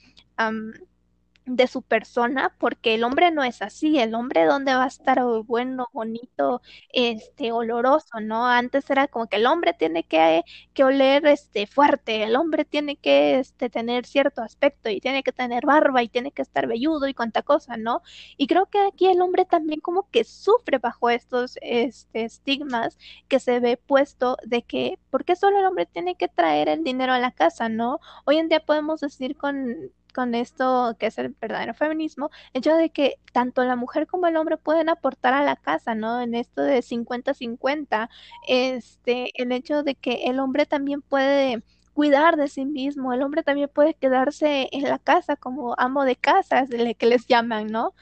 de 1.57 1.67
su 1.67 1.83
persona, 1.83 2.55
porque 2.59 2.95
el 2.95 3.05
hombre 3.05 3.31
no 3.31 3.43
es 3.43 3.63
así, 3.63 3.99
el 3.99 4.15
hombre 4.15 4.45
donde 4.45 4.75
va 4.75 4.85
a 4.85 4.87
estar 4.89 5.21
bueno, 5.45 5.89
bonito, 5.93 6.63
este, 6.93 7.53
oloroso, 7.53 8.21
¿no? 8.21 8.47
Antes 8.47 8.89
era 8.91 9.09
como 9.09 9.27
que 9.29 9.37
el 9.37 9.47
hombre 9.47 9.75
tiene 9.75 10.05
que, 10.05 10.43
que 10.75 10.85
oler 10.85 11.27
este 11.27 11.67
fuerte, 11.67 12.23
el 12.23 12.37
hombre 12.37 12.65
tiene 12.65 12.97
que 12.97 13.39
este, 13.39 13.71
tener 13.71 14.07
cierto 14.07 14.43
aspecto 14.43 14.91
y 14.91 15.01
tiene 15.01 15.23
que 15.23 15.33
tener 15.33 15.67
barba 15.67 16.03
y 16.03 16.09
tiene 16.09 16.33
que 16.33 16.43
estar 16.43 16.67
velludo 16.67 17.09
y 17.09 17.15
cuanta 17.15 17.43
cosa, 17.43 17.77
¿no? 17.77 18.03
Y 18.37 18.47
creo 18.47 18.67
que 18.67 18.79
aquí 18.87 19.07
el 19.07 19.21
hombre 19.21 19.45
también 19.45 19.81
como 19.81 20.09
que 20.11 20.25
sufre 20.25 20.79
bajo 20.79 21.11
estos 21.11 21.59
este, 21.63 22.25
estigmas 22.25 22.99
que 23.29 23.41
se 23.41 23.61
ve 23.61 23.77
puesto 23.77 24.37
de 24.45 24.63
que, 24.63 24.99
¿por 25.11 25.25
qué 25.25 25.37
solo 25.37 25.59
el 25.59 25.67
hombre 25.67 25.87
tiene 25.87 26.17
que 26.17 26.29
traer 26.29 26.69
el 26.69 26.85
dinero 26.85 27.13
a 27.13 27.19
la 27.19 27.33
casa, 27.33 27.69
¿no? 27.69 28.01
Hoy 28.25 28.37
en 28.39 28.49
día 28.49 28.61
podemos 28.61 29.01
decir 29.01 29.37
con 29.37 29.93
con 30.13 30.35
esto 30.35 30.97
que 30.99 31.07
es 31.07 31.19
el 31.19 31.31
verdadero 31.41 31.75
feminismo, 31.75 32.31
hecho 32.55 32.75
de 32.75 32.91
que 32.91 33.17
tanto 33.33 33.65
la 33.65 33.77
mujer 33.77 34.07
como 34.07 34.27
el 34.27 34.37
hombre 34.37 34.57
pueden 34.57 34.89
aportar 34.89 35.35
a 35.35 35.45
la 35.45 35.57
casa, 35.57 35.95
¿no? 35.95 36.21
En 36.21 36.35
esto 36.35 36.63
de 36.63 36.83
50-50, 36.83 38.09
este, 38.47 39.31
el 39.43 39.53
hecho 39.53 39.83
de 39.83 39.95
que 39.95 40.25
el 40.27 40.41
hombre 40.41 40.67
también 40.67 41.03
puede 41.03 41.63
cuidar 41.95 42.37
de 42.37 42.49
sí 42.49 42.65
mismo, 42.65 43.13
el 43.13 43.23
hombre 43.23 43.43
también 43.43 43.69
puede 43.69 43.95
quedarse 43.95 44.69
en 44.73 44.85
la 44.85 44.99
casa 44.99 45.37
como 45.37 45.75
amo 45.79 46.05
de 46.05 46.17
casa, 46.17 46.61
es 46.61 46.71
el 46.71 46.97
que 46.97 47.07
les 47.07 47.27
llaman, 47.27 47.67
¿no? 47.69 47.95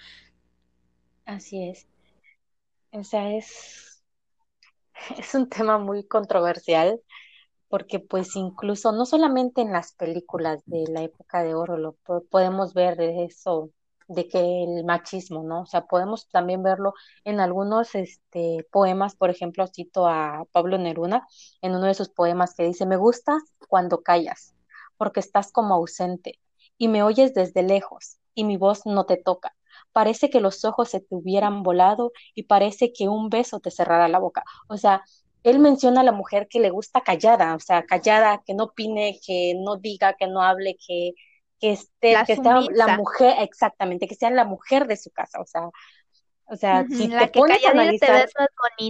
Así 1.26 1.68
es. 1.68 1.86
O 2.92 3.04
sea, 3.04 3.32
es 3.34 3.88
Es 5.18 5.34
un 5.34 5.48
tema 5.48 5.78
muy 5.78 6.04
controversial 6.06 7.00
porque 7.68 8.00
pues 8.00 8.34
incluso 8.36 8.92
no 8.92 9.06
solamente 9.06 9.60
en 9.60 9.72
las 9.72 9.92
películas 9.92 10.62
de 10.66 10.84
la 10.88 11.02
época 11.02 11.42
de 11.42 11.54
oro 11.54 11.76
lo 11.76 11.96
podemos 12.30 12.74
ver 12.74 13.00
eso 13.00 13.70
de 14.08 14.26
que 14.26 14.64
el 14.64 14.84
machismo, 14.84 15.42
¿no? 15.42 15.62
O 15.62 15.66
sea, 15.66 15.86
podemos 15.86 16.28
también 16.30 16.62
verlo 16.62 16.94
en 17.24 17.40
algunos 17.40 17.94
este, 17.94 18.66
poemas, 18.72 19.14
por 19.14 19.30
ejemplo, 19.30 19.66
cito 19.66 20.08
a 20.08 20.44
Pablo 20.50 20.78
Neruna 20.78 21.26
en 21.60 21.74
uno 21.74 21.86
de 21.86 21.94
sus 21.94 22.08
poemas 22.08 22.54
que 22.54 22.64
dice, 22.64 22.86
me 22.86 22.96
gusta 22.96 23.38
cuando 23.68 24.02
callas, 24.02 24.54
porque 24.96 25.20
estás 25.20 25.52
como 25.52 25.74
ausente 25.74 26.40
y 26.78 26.88
me 26.88 27.02
oyes 27.02 27.34
desde 27.34 27.62
lejos 27.62 28.18
y 28.34 28.44
mi 28.44 28.56
voz 28.56 28.86
no 28.86 29.04
te 29.04 29.18
toca. 29.18 29.54
Parece 29.92 30.30
que 30.30 30.40
los 30.40 30.64
ojos 30.64 30.88
se 30.88 31.00
te 31.00 31.14
hubieran 31.14 31.62
volado 31.62 32.12
y 32.34 32.44
parece 32.44 32.92
que 32.92 33.08
un 33.08 33.28
beso 33.28 33.60
te 33.60 33.70
cerrara 33.70 34.08
la 34.08 34.18
boca. 34.18 34.44
O 34.68 34.76
sea, 34.78 35.04
él 35.42 35.58
menciona 35.58 36.00
a 36.00 36.04
la 36.04 36.12
mujer 36.12 36.48
que 36.48 36.60
le 36.60 36.70
gusta 36.70 37.00
callada, 37.00 37.54
o 37.54 37.60
sea, 37.60 37.84
callada, 37.84 38.42
que 38.44 38.54
no 38.54 38.64
opine, 38.64 39.18
que 39.24 39.54
no 39.56 39.76
diga, 39.76 40.14
que 40.14 40.26
no 40.26 40.42
hable, 40.42 40.76
que, 40.84 41.12
que 41.60 41.72
esté, 41.72 42.16
que 42.26 42.36
sea 42.36 42.60
la 42.70 42.96
mujer, 42.96 43.36
exactamente, 43.40 44.06
que 44.06 44.14
sea 44.14 44.30
la 44.30 44.44
mujer 44.44 44.86
de 44.86 44.96
su 44.96 45.10
casa, 45.10 45.40
o 45.40 45.46
sea, 45.46 45.70
o 46.50 46.56
sea, 46.56 46.86
si 46.88 47.08
te 47.08 47.28
pones 47.28 47.64
a 47.64 47.70
analizar, 47.70 48.28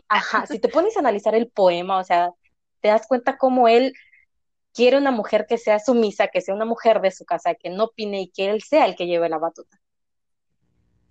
ajá, 0.09 0.47
si 0.47 0.59
te 0.59 0.69
pones 0.69 0.97
a 0.97 1.01
analizar 1.01 1.35
el 1.35 1.49
poema, 1.49 1.99
o 1.99 2.05
sea, 2.05 2.31
te 2.81 2.89
das 2.89 3.07
cuenta 3.07 3.37
cómo 3.37 3.67
él 3.67 3.95
quiere 4.73 4.97
una 4.97 5.11
mujer 5.11 5.47
que 5.49 5.59
sea 5.59 5.81
sumisa, 5.81 6.29
que 6.29 6.41
sea 6.41 6.55
una 6.55 6.65
mujer 6.65 7.01
de 7.01 7.11
su 7.11 7.25
casa, 7.25 7.55
que 7.55 7.71
no 7.71 7.85
opine 7.85 8.23
y 8.23 8.31
que 8.31 8.51
él 8.51 8.63
sea 8.63 8.87
el 8.87 8.95
que 8.95 9.07
lleve 9.07 9.29
la 9.29 9.39
batuta. 9.39 9.77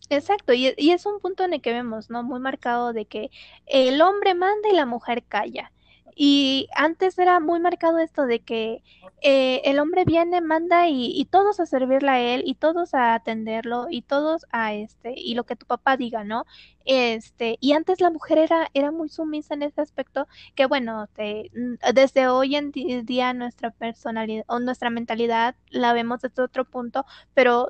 Exacto, 0.10 0.54
y, 0.54 0.74
y, 0.78 0.92
es 0.92 1.06
un 1.06 1.20
punto 1.20 1.44
en 1.44 1.54
el 1.54 1.62
que 1.62 1.74
vemos, 1.74 2.10
¿no? 2.10 2.24
Muy 2.24 2.40
marcado 2.40 2.94
de 2.94 3.06
que 3.06 3.30
el 3.66 4.02
hombre 4.02 4.36
manda 4.36 4.70
y 4.70 4.74
la 4.76 4.86
mujer 4.86 5.24
calla. 5.26 5.72
Y 6.20 6.68
antes 6.76 7.20
era 7.20 7.40
muy 7.40 7.60
marcado 7.60 8.00
esto 8.00 8.26
de 8.26 8.40
que 8.40 8.84
eh, 9.22 9.62
el 9.66 9.78
hombre 9.80 10.04
viene, 10.04 10.42
manda 10.42 10.88
y, 10.88 11.12
y, 11.16 11.26
todos 11.26 11.60
a 11.60 11.68
servirle 11.68 12.10
a 12.10 12.20
él 12.20 12.42
y 12.46 12.56
todos 12.56 12.96
a 12.96 13.14
atenderlo 13.14 13.86
y 13.92 14.02
todos 14.02 14.48
a 14.52 14.74
este 14.74 15.14
y 15.16 15.36
lo 15.36 15.46
que 15.46 15.56
tu 15.56 15.68
papá 15.68 15.96
diga, 15.96 16.24
¿no? 16.24 16.46
Este, 16.86 17.58
y 17.62 17.74
antes 17.74 18.02
la 18.02 18.10
mujer 18.10 18.40
era, 18.40 18.68
era 18.74 18.92
muy 18.92 19.10
sumisa 19.10 19.54
en 19.54 19.62
ese 19.64 19.82
aspecto, 19.82 20.28
que 20.56 20.66
bueno, 20.66 21.08
te, 21.14 21.52
desde 21.94 22.28
hoy 22.30 22.56
en 22.56 22.72
día 22.72 23.34
nuestra 23.34 23.70
personalidad 23.72 24.44
o 24.48 24.60
nuestra 24.60 24.90
mentalidad 24.90 25.56
la 25.70 25.94
vemos 25.94 26.22
desde 26.22 26.42
otro 26.42 26.66
punto, 26.66 27.06
pero 27.36 27.68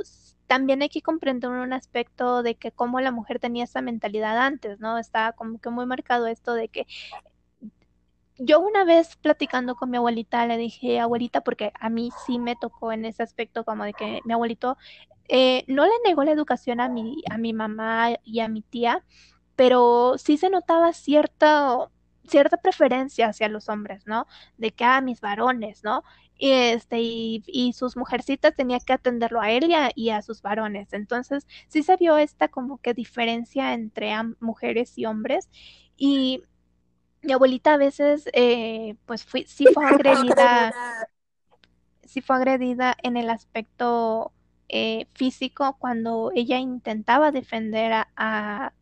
también 0.47 0.81
hay 0.81 0.89
que 0.89 1.01
comprender 1.01 1.49
un 1.51 1.73
aspecto 1.73 2.43
de 2.43 2.55
que 2.55 2.71
cómo 2.71 2.99
la 3.01 3.11
mujer 3.11 3.39
tenía 3.39 3.65
esa 3.65 3.81
mentalidad 3.81 4.37
antes, 4.39 4.79
¿no? 4.79 4.97
Estaba 4.97 5.33
como 5.33 5.59
que 5.59 5.69
muy 5.69 5.85
marcado 5.85 6.27
esto 6.27 6.53
de 6.53 6.69
que 6.69 6.87
yo 8.39 8.59
una 8.59 8.85
vez 8.85 9.15
platicando 9.17 9.75
con 9.75 9.89
mi 9.89 9.97
abuelita 9.97 10.45
le 10.45 10.57
dije, 10.57 10.99
abuelita, 10.99 11.41
porque 11.41 11.71
a 11.79 11.89
mí 11.89 12.11
sí 12.25 12.39
me 12.39 12.55
tocó 12.55 12.91
en 12.91 13.05
ese 13.05 13.23
aspecto 13.23 13.63
como 13.65 13.83
de 13.83 13.93
que 13.93 14.21
mi 14.25 14.33
abuelito 14.33 14.77
eh, 15.27 15.63
no 15.67 15.85
le 15.85 15.91
negó 16.05 16.23
la 16.23 16.31
educación 16.31 16.79
a 16.79 16.89
mi, 16.89 17.23
a 17.29 17.37
mi 17.37 17.53
mamá 17.53 18.11
y 18.23 18.39
a 18.39 18.47
mi 18.47 18.61
tía, 18.61 19.03
pero 19.55 20.17
sí 20.17 20.37
se 20.37 20.49
notaba 20.49 20.93
cierta, 20.93 21.89
cierta 22.27 22.57
preferencia 22.57 23.27
hacia 23.27 23.49
los 23.49 23.69
hombres, 23.69 24.05
¿no? 24.05 24.27
De 24.57 24.71
que 24.71 24.83
a 24.83 24.97
ah, 24.97 25.01
mis 25.01 25.21
varones, 25.21 25.83
¿no? 25.83 26.03
Y, 26.37 26.51
este, 26.51 26.99
y, 27.01 27.43
y, 27.47 27.73
sus 27.73 27.97
mujercitas 27.97 28.55
tenía 28.55 28.79
que 28.79 28.93
atenderlo 28.93 29.41
a 29.41 29.49
él 29.51 29.65
y 29.69 29.73
a, 29.73 29.89
y 29.95 30.09
a, 30.11 30.21
sus 30.21 30.41
varones. 30.41 30.93
Entonces, 30.93 31.47
sí 31.67 31.81
se 31.83 31.97
vio 31.97 32.17
esta 32.17 32.47
como 32.47 32.77
que 32.77 32.93
diferencia 32.93 33.73
entre 33.73 34.13
mujeres 34.39 34.97
y 34.97 35.05
hombres. 35.05 35.49
Y 35.97 36.43
mi 37.23 37.33
abuelita 37.33 37.73
a 37.73 37.77
veces, 37.77 38.29
eh, 38.33 38.95
pues 39.05 39.25
fui, 39.25 39.45
sí 39.47 39.65
fue 39.73 39.85
agredida, 39.87 40.73
sí 42.03 42.21
fue 42.21 42.35
agredida 42.37 42.95
en 43.03 43.17
el 43.17 43.29
aspecto 43.29 44.31
eh, 44.69 45.07
físico 45.13 45.77
cuando 45.79 46.31
ella 46.35 46.57
intentaba 46.59 47.31
defender 47.31 47.93
a, 47.93 48.09
a 48.15 48.73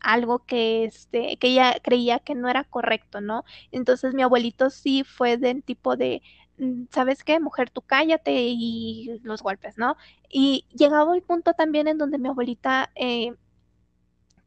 algo 0.00 0.44
que 0.46 0.84
este 0.84 1.36
que 1.38 1.48
ella 1.48 1.76
creía 1.82 2.18
que 2.20 2.34
no 2.34 2.48
era 2.48 2.64
correcto, 2.64 3.20
¿no? 3.20 3.44
Entonces 3.72 4.14
mi 4.14 4.22
abuelito 4.22 4.70
sí 4.70 5.04
fue 5.04 5.36
del 5.36 5.62
tipo 5.62 5.96
de 5.96 6.22
mm, 6.58 6.84
¿sabes 6.90 7.24
qué? 7.24 7.40
Mujer, 7.40 7.70
tú 7.70 7.82
cállate 7.82 8.32
y 8.34 9.20
los 9.22 9.42
golpes, 9.42 9.78
¿no? 9.78 9.96
Y 10.28 10.66
llegaba 10.74 11.14
el 11.14 11.22
punto 11.22 11.54
también 11.54 11.88
en 11.88 11.98
donde 11.98 12.18
mi 12.18 12.28
abuelita 12.28 12.90
eh, 12.94 13.34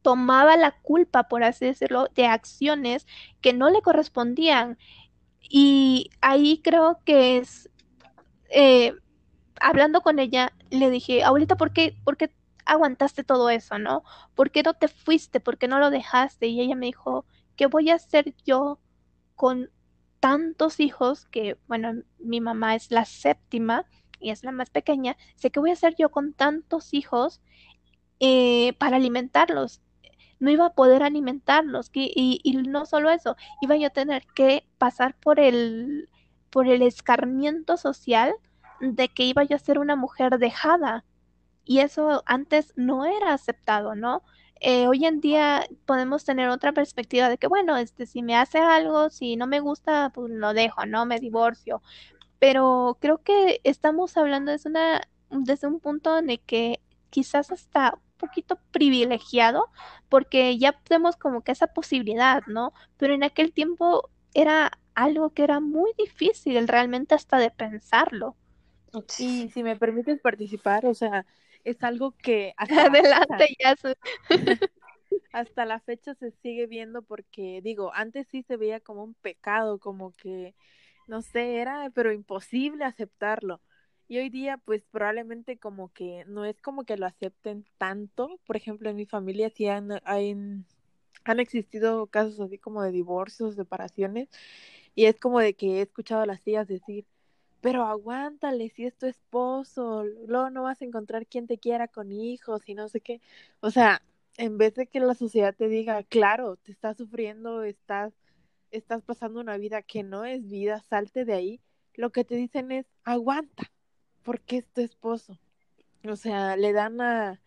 tomaba 0.02 0.56
la 0.56 0.72
culpa, 0.82 1.24
por 1.28 1.44
así 1.44 1.66
decirlo, 1.66 2.08
de 2.14 2.26
acciones 2.26 3.06
que 3.40 3.52
no 3.52 3.70
le 3.70 3.82
correspondían. 3.82 4.78
Y 5.40 6.10
ahí 6.20 6.60
creo 6.62 7.00
que 7.04 7.38
es, 7.38 7.70
eh, 8.50 8.94
hablando 9.60 10.02
con 10.02 10.18
ella, 10.18 10.52
le 10.70 10.90
dije, 10.90 11.22
abuelita, 11.24 11.56
¿por 11.56 11.72
qué, 11.72 11.94
¿por 12.04 12.16
qué 12.16 12.30
aguantaste 12.66 13.24
todo 13.24 13.50
eso, 13.50 13.78
no? 13.78 14.02
¿Por 14.34 14.50
qué 14.50 14.62
no 14.62 14.74
te 14.74 14.88
fuiste? 14.88 15.40
¿Por 15.40 15.58
qué 15.58 15.68
no 15.68 15.78
lo 15.78 15.90
dejaste? 15.90 16.46
Y 16.48 16.60
ella 16.60 16.76
me 16.76 16.86
dijo, 16.86 17.24
¿qué 17.56 17.66
voy 17.66 17.90
a 17.90 17.96
hacer 17.96 18.34
yo 18.44 18.78
con 19.36 19.70
tantos 20.20 20.80
hijos? 20.80 21.26
Que, 21.26 21.58
bueno, 21.68 22.02
mi 22.18 22.40
mamá 22.40 22.74
es 22.74 22.90
la 22.90 23.04
séptima 23.04 23.86
y 24.20 24.30
es 24.30 24.44
la 24.44 24.52
más 24.52 24.70
pequeña. 24.70 25.16
Sé 25.36 25.50
que 25.50 25.60
voy 25.60 25.70
a 25.70 25.74
hacer 25.74 25.94
yo 25.98 26.10
con 26.10 26.32
tantos 26.34 26.94
hijos 26.94 27.40
eh, 28.20 28.74
para 28.78 28.96
alimentarlos 28.96 29.82
no 30.42 30.50
iba 30.50 30.66
a 30.66 30.74
poder 30.74 31.04
alimentarlos 31.04 31.88
y, 31.94 32.40
y, 32.42 32.56
no 32.56 32.84
solo 32.84 33.10
eso, 33.10 33.36
iba 33.60 33.76
yo 33.76 33.86
a 33.86 33.90
tener 33.90 34.26
que 34.34 34.66
pasar 34.76 35.14
por 35.14 35.38
el, 35.38 36.08
por 36.50 36.66
el 36.66 36.82
escarmiento 36.82 37.76
social 37.76 38.34
de 38.80 39.08
que 39.08 39.22
iba 39.22 39.44
yo 39.44 39.54
a 39.54 39.60
ser 39.60 39.78
una 39.78 39.94
mujer 39.94 40.38
dejada. 40.38 41.04
Y 41.64 41.80
eso 41.80 42.22
antes 42.26 42.72
no 42.76 43.04
era 43.04 43.32
aceptado, 43.34 43.94
¿no? 43.94 44.22
Eh, 44.60 44.86
hoy 44.88 45.04
en 45.06 45.20
día 45.20 45.66
podemos 45.86 46.24
tener 46.24 46.48
otra 46.48 46.72
perspectiva 46.72 47.28
de 47.28 47.38
que, 47.38 47.48
bueno, 47.48 47.76
este, 47.76 48.06
si 48.06 48.22
me 48.22 48.36
hace 48.36 48.58
algo, 48.58 49.10
si 49.10 49.36
no 49.36 49.46
me 49.46 49.60
gusta, 49.60 50.10
pues 50.14 50.30
lo 50.30 50.54
dejo, 50.54 50.86
¿no? 50.86 51.04
Me 51.06 51.18
divorcio. 51.20 51.82
Pero 52.38 52.98
creo 53.00 53.22
que 53.22 53.60
estamos 53.64 54.16
hablando 54.16 54.52
desde, 54.52 54.70
una, 54.70 55.00
desde 55.30 55.66
un 55.68 55.80
punto 55.80 56.18
en 56.18 56.30
el 56.30 56.40
que 56.40 56.80
quizás 57.10 57.52
hasta 57.52 57.98
poquito 58.16 58.58
privilegiado 58.70 59.70
porque 60.08 60.58
ya 60.58 60.72
tenemos 60.84 61.16
como 61.16 61.42
que 61.42 61.52
esa 61.52 61.68
posibilidad, 61.68 62.42
¿no? 62.46 62.72
Pero 62.96 63.14
en 63.14 63.24
aquel 63.24 63.52
tiempo 63.52 64.10
era 64.34 64.72
algo 64.94 65.30
que 65.34 65.44
era 65.44 65.60
muy 65.60 65.92
difícil 65.98 66.68
realmente 66.68 67.14
hasta 67.14 67.38
de 67.38 67.50
pensarlo. 67.50 68.36
Y 69.16 69.50
si 69.50 69.62
me 69.62 69.76
permites 69.76 70.20
participar, 70.20 70.86
o 70.86 70.94
sea, 70.94 71.26
es 71.64 71.82
algo 71.82 72.12
que 72.12 72.54
hasta 72.56 72.86
adelante 72.86 73.56
ya 73.58 73.74
hasta 75.32 75.64
la 75.64 75.80
fecha 75.80 76.14
se 76.14 76.30
sigue 76.42 76.66
viendo 76.66 77.02
porque 77.02 77.60
digo, 77.62 77.92
antes 77.94 78.26
sí 78.30 78.42
se 78.42 78.56
veía 78.56 78.80
como 78.80 79.04
un 79.04 79.14
pecado, 79.14 79.78
como 79.78 80.12
que 80.12 80.54
no 81.08 81.22
sé, 81.22 81.56
era 81.56 81.90
pero 81.94 82.12
imposible 82.12 82.84
aceptarlo. 82.84 83.60
Y 84.08 84.18
hoy 84.18 84.28
día, 84.28 84.58
pues 84.58 84.84
probablemente 84.90 85.58
como 85.58 85.92
que 85.92 86.24
no 86.26 86.44
es 86.44 86.60
como 86.60 86.84
que 86.84 86.96
lo 86.96 87.06
acepten 87.06 87.64
tanto. 87.78 88.38
Por 88.46 88.56
ejemplo, 88.56 88.90
en 88.90 88.96
mi 88.96 89.06
familia 89.06 89.50
sí 89.50 89.68
han, 89.68 89.90
han, 90.04 90.66
han 91.24 91.40
existido 91.40 92.06
casos 92.08 92.38
así 92.40 92.58
como 92.58 92.82
de 92.82 92.92
divorcios, 92.92 93.54
separaciones. 93.54 94.28
Y 94.94 95.06
es 95.06 95.18
como 95.18 95.40
de 95.40 95.54
que 95.54 95.78
he 95.78 95.82
escuchado 95.82 96.22
a 96.22 96.26
las 96.26 96.42
tías 96.42 96.68
decir, 96.68 97.06
pero 97.62 97.84
aguántale, 97.84 98.70
si 98.70 98.84
es 98.84 98.96
tu 98.96 99.06
esposo, 99.06 100.04
luego 100.26 100.50
no 100.50 100.64
vas 100.64 100.82
a 100.82 100.84
encontrar 100.84 101.26
quien 101.26 101.46
te 101.46 101.58
quiera 101.58 101.86
con 101.88 102.10
hijos 102.12 102.68
y 102.68 102.74
no 102.74 102.88
sé 102.88 103.00
qué. 103.00 103.22
O 103.60 103.70
sea, 103.70 104.02
en 104.36 104.58
vez 104.58 104.74
de 104.74 104.88
que 104.88 104.98
la 104.98 105.14
sociedad 105.14 105.54
te 105.54 105.68
diga, 105.68 106.02
claro, 106.02 106.56
te 106.56 106.72
estás 106.72 106.96
sufriendo, 106.96 107.62
estás, 107.62 108.12
estás 108.72 109.02
pasando 109.04 109.40
una 109.40 109.58
vida 109.58 109.80
que 109.82 110.02
no 110.02 110.24
es 110.24 110.48
vida, 110.48 110.82
salte 110.82 111.24
de 111.24 111.34
ahí, 111.34 111.60
lo 111.94 112.10
que 112.10 112.24
te 112.24 112.34
dicen 112.34 112.72
es, 112.72 112.86
aguanta, 113.04 113.70
porque 114.24 114.58
es 114.58 114.66
tu 114.66 114.80
esposo. 114.80 115.38
O 116.04 116.16
sea, 116.16 116.56
le 116.56 116.72
dan 116.72 117.00
a, 117.00 117.40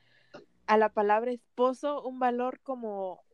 a 0.66 0.78
la 0.78 0.94
palabra 0.94 1.32
esposo 1.32 2.02
un 2.04 2.20
valor 2.20 2.62
como, 2.62 3.26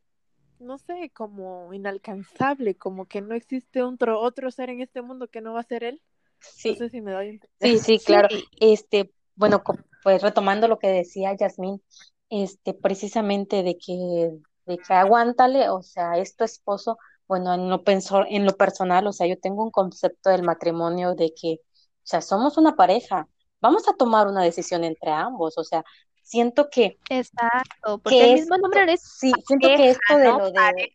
no 0.60 0.80
sé, 0.80 1.12
como 1.13 1.74
inalcanzable, 1.74 2.74
como 2.76 3.06
que 3.06 3.22
no 3.22 3.36
existe 3.36 3.84
otro, 3.84 4.20
otro 4.20 4.50
ser 4.50 4.72
en 4.72 4.82
este 4.82 5.04
mundo 5.04 5.28
que 5.30 5.41
no 5.41 5.54
va 5.54 5.60
a 5.60 5.63
ser 5.63 5.84
él. 5.84 6.02
Sí. 6.42 6.72
No 6.72 6.76
sé 6.78 6.90
si 6.90 7.02
me 7.02 7.12
doy 7.12 7.40
Sí, 7.60 7.80
sí, 7.80 8.00
claro. 8.00 8.28
Este, 8.60 9.12
bueno, 9.36 9.64
pues 10.04 10.22
retomando 10.22 10.68
lo 10.68 10.80
que 10.80 10.88
decía 10.88 11.36
Yasmín, 11.36 11.82
este, 12.30 12.74
precisamente 12.74 13.64
de 13.64 13.78
que, 13.78 14.32
de 14.66 14.78
que 14.78 14.94
aguántale, 14.94 15.70
o 15.70 15.82
sea, 15.82 16.18
es 16.18 16.36
tu 16.36 16.44
esposo, 16.44 16.98
bueno, 17.28 17.54
en 17.54 17.70
lo, 17.70 17.84
pensó, 17.84 18.26
en 18.28 18.46
lo 18.46 18.58
personal, 18.58 19.08
o 19.08 19.14
sea, 19.14 19.28
yo 19.28 19.40
tengo 19.40 19.64
un 19.64 19.72
concepto 19.72 20.30
del 20.30 20.44
matrimonio 20.44 21.16
de 21.16 21.34
que 21.40 21.60
o 22.02 22.08
sea, 22.12 22.22
somos 22.22 22.58
una 22.58 22.76
pareja, 22.76 23.28
vamos 23.62 23.88
a 23.88 23.94
tomar 23.94 24.28
una 24.28 24.44
decisión 24.44 24.84
entre 24.84 25.12
ambos, 25.12 25.58
o 25.58 25.64
sea, 25.64 25.84
siento 26.24 26.70
que... 26.70 26.98
Exacto, 27.10 28.00
porque 28.00 28.34
el 28.34 28.40
mismo 28.40 28.58
nombre 28.58 28.92
es... 28.92 29.02
Sí, 29.02 29.32
siento 29.46 29.68
que 29.68 29.92
esto 29.92 30.18
de 30.18 30.28
lo 30.28 30.52
de... 30.52 30.94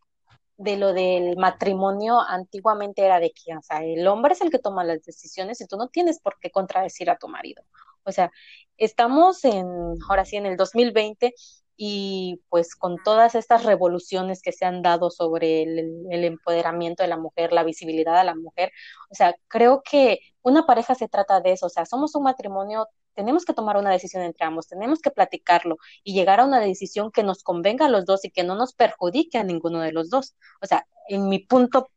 de 0.59 0.77
lo 0.77 0.93
del 0.93 1.37
matrimonio 1.37 2.21
antiguamente 2.21 3.05
era 3.05 3.21
de 3.21 3.33
que, 3.33 3.57
o 3.57 3.63
sea, 3.63 3.85
el 3.85 4.07
hombre 4.07 4.35
es 4.35 4.41
el 4.41 4.51
que 4.51 4.59
toma 4.59 4.85
las 4.85 5.03
decisiones 5.03 5.61
y 5.61 5.67
tú 5.67 5.77
no 5.77 5.89
tienes 5.89 6.21
por 6.21 6.39
qué 6.41 6.51
contradecir 6.51 7.11
a 7.11 7.19
tu 7.19 7.29
marido. 7.29 7.63
O 8.05 8.13
sea, 8.13 8.31
estamos 8.79 9.45
en, 9.45 9.67
ahora 10.09 10.25
sí, 10.25 10.37
en 10.37 10.47
el 10.47 10.57
2020 10.57 11.35
y 11.77 12.43
pues 12.49 12.75
con 12.75 12.97
todas 13.05 13.35
estas 13.35 13.65
revoluciones 13.65 14.41
que 14.43 14.53
se 14.53 14.65
han 14.65 14.83
dado 14.83 15.11
sobre 15.11 15.63
el, 15.63 16.07
el, 16.11 16.25
empoderamiento 16.25 17.03
de 17.03 17.09
la 17.09 17.19
mujer, 17.19 17.53
la 17.53 17.65
visibilidad 17.65 18.17
de 18.19 18.25
la 18.25 18.35
mujer, 18.35 18.73
o 19.11 19.15
sea, 19.15 19.35
creo 19.49 19.83
que 19.83 20.21
una 20.43 20.65
pareja 20.65 20.95
se 20.95 21.09
trata 21.09 21.41
de 21.41 21.53
eso, 21.53 21.67
o 21.67 21.69
sea, 21.69 21.85
somos 21.85 22.15
un 22.15 22.23
matrimonio, 22.23 22.89
tenemos 23.17 23.45
que 23.45 23.55
tomar 23.55 23.77
una 23.79 23.91
decisión 23.91 24.23
entre 24.23 24.47
ambos, 24.47 24.69
tenemos 24.69 25.01
que 25.01 25.11
platicarlo 25.11 25.79
y 26.05 26.15
llegar 26.15 26.39
a 26.39 26.45
una 26.45 26.61
decisión 26.61 27.11
que 27.11 27.25
nos 27.25 27.43
convenga 27.43 27.87
a 27.87 27.89
los 27.89 28.05
dos 28.05 28.25
y 28.25 28.31
que 28.31 28.45
no 28.45 28.55
nos 28.55 28.75
perjudique 28.75 29.39
a 29.39 29.43
ninguno 29.43 29.81
de 29.81 29.93
los 29.93 30.11
dos. 30.11 30.37
O 30.63 30.67
sea, 30.67 30.87
en 31.09 31.29
mi 31.29 31.41
punto 31.41 31.89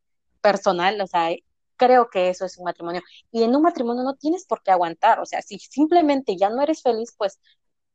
personal, 0.41 0.99
o 1.01 1.08
sea, 1.08 1.29
creo 1.75 2.10
que 2.10 2.29
eso 2.29 2.45
es 2.45 2.58
un 2.58 2.65
matrimonio. 2.65 3.01
Y 3.32 3.43
en 3.43 3.55
un 3.55 3.62
matrimonio 3.62 4.03
no 4.03 4.15
tienes 4.15 4.45
por 4.45 4.63
qué 4.63 4.71
aguantar, 4.71 5.19
o 5.19 5.25
sea, 5.25 5.41
si 5.41 5.60
simplemente 5.60 6.38
ya 6.38 6.49
no 6.49 6.62
eres 6.62 6.82
feliz, 6.82 7.13
pues, 7.17 7.39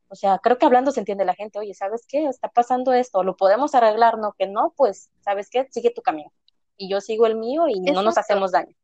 o 0.08 0.14
sea, 0.14 0.38
creo 0.38 0.58
que 0.58 0.66
hablando 0.66 0.92
se 0.92 1.00
entiende 1.00 1.24
la 1.24 1.34
gente, 1.34 1.58
oye, 1.58 1.74
¿sabes 1.74 2.04
qué? 2.06 2.26
Está 2.26 2.48
pasando 2.48 2.92
esto, 2.92 3.24
lo 3.24 3.36
podemos 3.36 3.74
arreglar, 3.74 4.18
no 4.18 4.34
que 4.38 4.46
no, 4.46 4.74
pues, 4.76 5.10
¿sabes 5.24 5.48
qué? 5.50 5.66
Sigue 5.70 5.90
tu 5.90 6.02
camino. 6.02 6.30
Y 6.76 6.88
yo 6.88 7.00
sigo 7.00 7.26
el 7.26 7.36
mío 7.36 7.68
y 7.68 7.80
no 7.80 8.02
nos 8.02 8.18
hacemos 8.18 8.52
daño. 8.52 8.76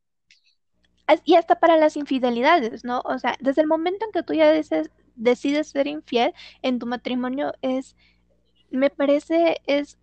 Y 1.25 1.35
hasta 1.35 1.59
para 1.59 1.77
las 1.77 1.97
infidelidades, 1.97 2.85
¿no? 2.85 3.03
O 3.05 3.19
sea, 3.19 3.37
desde 3.41 3.63
el 3.63 3.69
momento 3.69 4.05
en 4.05 4.13
que 4.13 4.23
tú 4.23 4.35
ya 4.35 4.51
dices, 4.53 4.91
decides 5.17 5.69
ser 5.69 5.87
infiel 5.87 6.35
en 6.63 6.79
tu 6.79 6.87
matrimonio 6.87 7.53
es, 7.63 7.97
me 8.71 8.91
parece, 8.91 9.61
es 9.67 9.99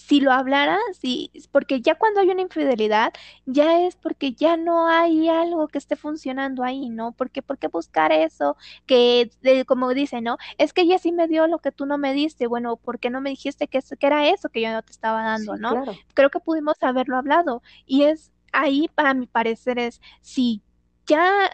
si 0.00 0.20
lo 0.20 0.32
hablaras, 0.32 0.80
sí, 0.98 1.30
porque 1.52 1.82
ya 1.82 1.94
cuando 1.94 2.20
hay 2.20 2.30
una 2.30 2.40
infidelidad, 2.40 3.12
ya 3.44 3.82
es 3.82 3.96
porque 3.96 4.32
ya 4.32 4.56
no 4.56 4.88
hay 4.88 5.28
algo 5.28 5.68
que 5.68 5.76
esté 5.76 5.94
funcionando 5.94 6.64
ahí, 6.64 6.88
¿no? 6.88 7.12
Porque, 7.12 7.42
¿por 7.42 7.58
qué 7.58 7.68
buscar 7.68 8.10
eso? 8.10 8.56
Que, 8.86 9.30
como 9.66 9.92
dice, 9.92 10.22
¿no? 10.22 10.38
Es 10.56 10.72
que 10.72 10.82
ella 10.82 10.98
sí 10.98 11.12
me 11.12 11.28
dio 11.28 11.46
lo 11.48 11.58
que 11.58 11.70
tú 11.70 11.84
no 11.84 11.98
me 11.98 12.14
diste, 12.14 12.46
bueno, 12.46 12.76
¿por 12.76 12.98
qué 12.98 13.10
no 13.10 13.20
me 13.20 13.28
dijiste 13.28 13.68
que, 13.68 13.80
que 13.82 14.06
era 14.06 14.26
eso 14.28 14.48
que 14.48 14.62
yo 14.62 14.72
no 14.72 14.82
te 14.82 14.92
estaba 14.92 15.22
dando, 15.22 15.56
¿no? 15.56 15.70
Claro. 15.72 15.92
Creo 16.14 16.30
que 16.30 16.40
pudimos 16.40 16.82
haberlo 16.82 17.18
hablado 17.18 17.62
y 17.84 18.04
es 18.04 18.32
ahí, 18.52 18.88
para 18.94 19.14
mi 19.14 19.26
parecer, 19.26 19.78
es 19.78 20.00
si 20.20 20.62
ya 21.06 21.50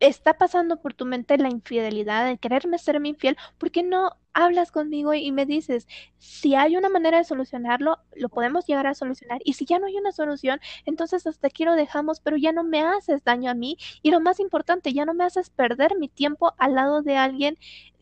está 0.00 0.34
pasando 0.34 0.80
por 0.82 0.94
tu 0.94 1.06
mente 1.06 1.38
la 1.38 1.48
infidelidad, 1.48 2.28
el 2.28 2.38
quererme 2.38 2.78
serme 2.78 3.08
infiel, 3.08 3.36
¿por 3.58 3.70
qué 3.70 3.82
no 3.82 4.10
hablas 4.36 4.70
conmigo 4.70 5.14
y 5.14 5.32
me 5.32 5.46
dices, 5.46 5.88
si 6.18 6.54
hay 6.54 6.76
una 6.76 6.90
manera 6.90 7.18
de 7.18 7.24
solucionarlo, 7.24 7.98
lo 8.14 8.28
podemos 8.28 8.66
llegar 8.66 8.86
a 8.86 8.94
solucionar. 8.94 9.40
Y 9.44 9.54
si 9.54 9.64
ya 9.64 9.78
no 9.78 9.86
hay 9.86 9.96
una 9.96 10.12
solución, 10.12 10.60
entonces 10.84 11.26
hasta 11.26 11.46
aquí 11.46 11.64
lo 11.64 11.74
dejamos, 11.74 12.20
pero 12.20 12.36
ya 12.36 12.52
no 12.52 12.62
me 12.62 12.82
haces 12.82 13.24
daño 13.24 13.50
a 13.50 13.54
mí. 13.54 13.78
Y 14.02 14.10
lo 14.10 14.20
más 14.20 14.38
importante, 14.38 14.92
ya 14.92 15.06
no 15.06 15.14
me 15.14 15.24
haces 15.24 15.48
perder 15.50 15.96
mi 15.98 16.08
tiempo 16.08 16.52
al 16.58 16.74
lado 16.74 17.02
de 17.02 17.16
alguien 17.16 17.58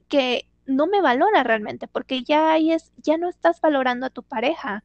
que 0.08 0.48
no 0.66 0.86
me 0.86 1.00
valora 1.00 1.44
realmente, 1.44 1.86
porque 1.88 2.24
ya 2.24 2.52
ahí 2.52 2.72
es, 2.72 2.92
ya 2.96 3.16
no 3.16 3.28
estás 3.28 3.60
valorando 3.60 4.06
a 4.06 4.10
tu 4.10 4.22
pareja. 4.24 4.82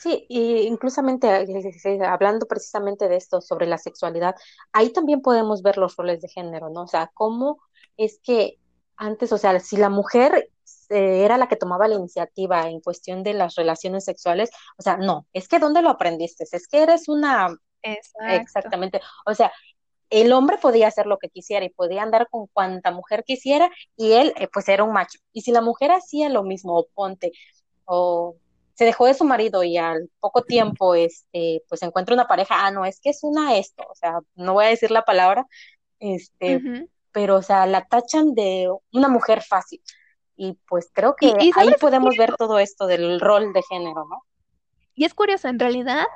Sí, 0.00 0.26
y 0.28 0.62
inclusamente 0.62 1.28
eh, 1.28 2.04
hablando 2.04 2.46
precisamente 2.46 3.08
de 3.08 3.16
esto 3.16 3.40
sobre 3.40 3.66
la 3.66 3.78
sexualidad, 3.78 4.34
ahí 4.72 4.90
también 4.90 5.22
podemos 5.22 5.62
ver 5.62 5.78
los 5.78 5.96
roles 5.96 6.20
de 6.20 6.28
género, 6.28 6.70
¿no? 6.70 6.82
O 6.82 6.86
sea, 6.86 7.10
cómo 7.14 7.60
es 7.96 8.20
que 8.22 8.58
antes, 8.96 9.32
o 9.32 9.38
sea, 9.38 9.58
si 9.60 9.76
la 9.76 9.88
mujer 9.88 10.50
eh, 10.90 11.24
era 11.24 11.38
la 11.38 11.48
que 11.48 11.56
tomaba 11.56 11.88
la 11.88 11.94
iniciativa 11.96 12.68
en 12.68 12.80
cuestión 12.80 13.22
de 13.22 13.34
las 13.34 13.54
relaciones 13.54 14.04
sexuales, 14.04 14.50
o 14.78 14.82
sea, 14.82 14.96
no, 14.96 15.26
es 15.32 15.48
que 15.48 15.58
¿dónde 15.58 15.82
lo 15.82 15.90
aprendiste? 15.90 16.44
Es 16.50 16.68
que 16.68 16.82
eres 16.82 17.08
una... 17.08 17.56
Exactamente. 17.82 19.00
O 19.26 19.34
sea, 19.34 19.52
el 20.10 20.32
hombre 20.32 20.58
podía 20.58 20.88
hacer 20.88 21.06
lo 21.06 21.18
que 21.18 21.28
quisiera 21.28 21.64
y 21.64 21.70
podía 21.70 22.02
andar 22.02 22.28
con 22.30 22.46
cuanta 22.46 22.90
mujer 22.92 23.24
quisiera 23.24 23.70
y 23.96 24.12
él 24.12 24.32
eh, 24.36 24.48
pues 24.52 24.68
era 24.68 24.84
un 24.84 24.92
macho. 24.92 25.18
Y 25.32 25.42
si 25.42 25.52
la 25.52 25.60
mujer 25.60 25.90
hacía 25.90 26.28
lo 26.28 26.42
mismo, 26.42 26.78
o 26.78 26.86
ponte, 26.94 27.32
o 27.84 28.36
se 28.74 28.84
dejó 28.84 29.06
de 29.06 29.14
su 29.14 29.24
marido 29.24 29.62
y 29.62 29.76
al 29.76 30.10
poco 30.20 30.42
tiempo 30.42 30.94
este 30.94 31.62
pues 31.68 31.82
encuentra 31.82 32.14
una 32.14 32.26
pareja, 32.26 32.66
ah, 32.66 32.70
no, 32.70 32.84
es 32.84 33.00
que 33.00 33.10
es 33.10 33.20
una 33.22 33.56
esto, 33.56 33.84
o 33.88 33.94
sea, 33.94 34.18
no 34.34 34.54
voy 34.54 34.66
a 34.66 34.68
decir 34.68 34.90
la 34.90 35.02
palabra, 35.02 35.46
este, 36.00 36.88
pero 37.12 37.36
o 37.36 37.42
sea, 37.42 37.66
la 37.66 37.86
tachan 37.86 38.34
de 38.34 38.68
una 38.92 39.08
mujer 39.08 39.42
fácil. 39.42 39.80
Y 40.36 40.58
pues 40.68 40.90
creo 40.92 41.14
que 41.14 41.32
ahí 41.56 41.74
podemos 41.80 42.16
ver 42.16 42.34
todo 42.34 42.58
esto 42.58 42.88
del 42.88 43.20
rol 43.20 43.52
de 43.52 43.62
género, 43.62 44.04
¿no? 44.04 44.24
Y 44.94 45.04
es 45.04 45.14
curioso, 45.14 45.48
en 45.48 45.60
realidad, 45.60 46.06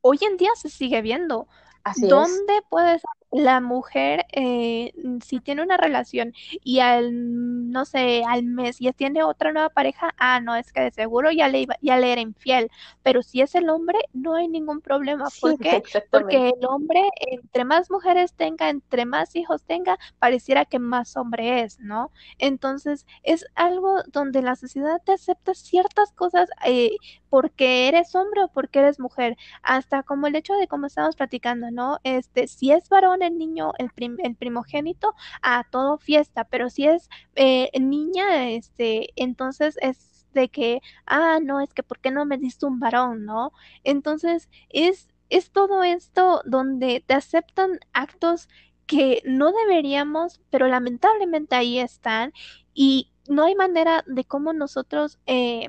hoy 0.00 0.18
en 0.22 0.36
día 0.36 0.50
se 0.54 0.68
sigue 0.68 1.02
viendo. 1.02 1.48
Así 1.82 2.06
¿Dónde 2.06 2.62
puedes 2.70 3.02
la 3.32 3.60
mujer, 3.60 4.26
eh, 4.32 4.92
si 5.24 5.40
tiene 5.40 5.62
una 5.62 5.78
relación 5.78 6.34
y 6.62 6.80
al, 6.80 7.70
no 7.70 7.86
sé, 7.86 8.22
al 8.28 8.44
mes 8.44 8.78
ya 8.78 8.92
tiene 8.92 9.22
otra 9.22 9.52
nueva 9.52 9.70
pareja, 9.70 10.14
ah, 10.18 10.40
no, 10.40 10.54
es 10.54 10.70
que 10.72 10.82
de 10.82 10.90
seguro 10.90 11.30
ya 11.30 11.48
le, 11.48 11.62
iba, 11.62 11.76
ya 11.80 11.96
le 11.96 12.12
era 12.12 12.20
infiel. 12.20 12.70
Pero 13.02 13.22
si 13.22 13.40
es 13.40 13.54
el 13.54 13.70
hombre, 13.70 13.98
no 14.12 14.34
hay 14.34 14.48
ningún 14.48 14.82
problema. 14.82 15.28
¿Por 15.40 15.58
qué? 15.58 15.82
Porque 16.10 16.50
el 16.50 16.66
hombre, 16.66 17.02
entre 17.30 17.64
más 17.64 17.90
mujeres 17.90 18.34
tenga, 18.34 18.68
entre 18.68 19.06
más 19.06 19.34
hijos 19.34 19.64
tenga, 19.64 19.98
pareciera 20.18 20.66
que 20.66 20.78
más 20.78 21.16
hombre 21.16 21.62
es, 21.62 21.80
¿no? 21.80 22.12
Entonces, 22.38 23.06
es 23.22 23.46
algo 23.54 24.02
donde 24.08 24.42
la 24.42 24.56
sociedad 24.56 25.00
te 25.02 25.12
acepta 25.12 25.54
ciertas 25.54 26.12
cosas 26.12 26.50
eh, 26.66 26.96
porque 27.30 27.88
eres 27.88 28.14
hombre 28.14 28.42
o 28.44 28.48
porque 28.48 28.80
eres 28.80 29.00
mujer. 29.00 29.38
Hasta 29.62 30.02
como 30.02 30.26
el 30.26 30.36
hecho 30.36 30.52
de, 30.54 30.68
como 30.68 30.86
estamos 30.86 31.16
platicando, 31.16 31.70
¿no? 31.70 31.98
Este, 32.04 32.46
si 32.46 32.72
es 32.72 32.90
varón, 32.90 33.21
el 33.22 33.38
niño, 33.38 33.72
el, 33.78 33.90
el 34.22 34.36
primogénito, 34.36 35.14
a 35.42 35.64
todo 35.70 35.98
fiesta, 35.98 36.44
pero 36.44 36.70
si 36.70 36.86
es 36.86 37.08
eh, 37.34 37.70
niña, 37.80 38.50
este, 38.50 39.10
entonces 39.16 39.76
es 39.80 40.26
de 40.32 40.48
que, 40.48 40.80
ah, 41.06 41.38
no, 41.42 41.60
es 41.60 41.74
que 41.74 41.82
¿por 41.82 42.00
qué 42.00 42.10
no 42.10 42.24
me 42.24 42.38
diste 42.38 42.66
un 42.66 42.80
varón, 42.80 43.24
no? 43.24 43.52
Entonces 43.84 44.48
es, 44.70 45.08
es 45.30 45.50
todo 45.50 45.82
esto 45.82 46.42
donde 46.44 47.04
te 47.06 47.14
aceptan 47.14 47.78
actos 47.92 48.48
que 48.86 49.22
no 49.24 49.52
deberíamos, 49.52 50.40
pero 50.50 50.68
lamentablemente 50.68 51.54
ahí 51.56 51.78
están 51.78 52.32
y 52.74 53.10
no 53.28 53.44
hay 53.44 53.54
manera 53.54 54.04
de 54.06 54.24
cómo 54.24 54.52
nosotros 54.52 55.18
eh, 55.26 55.68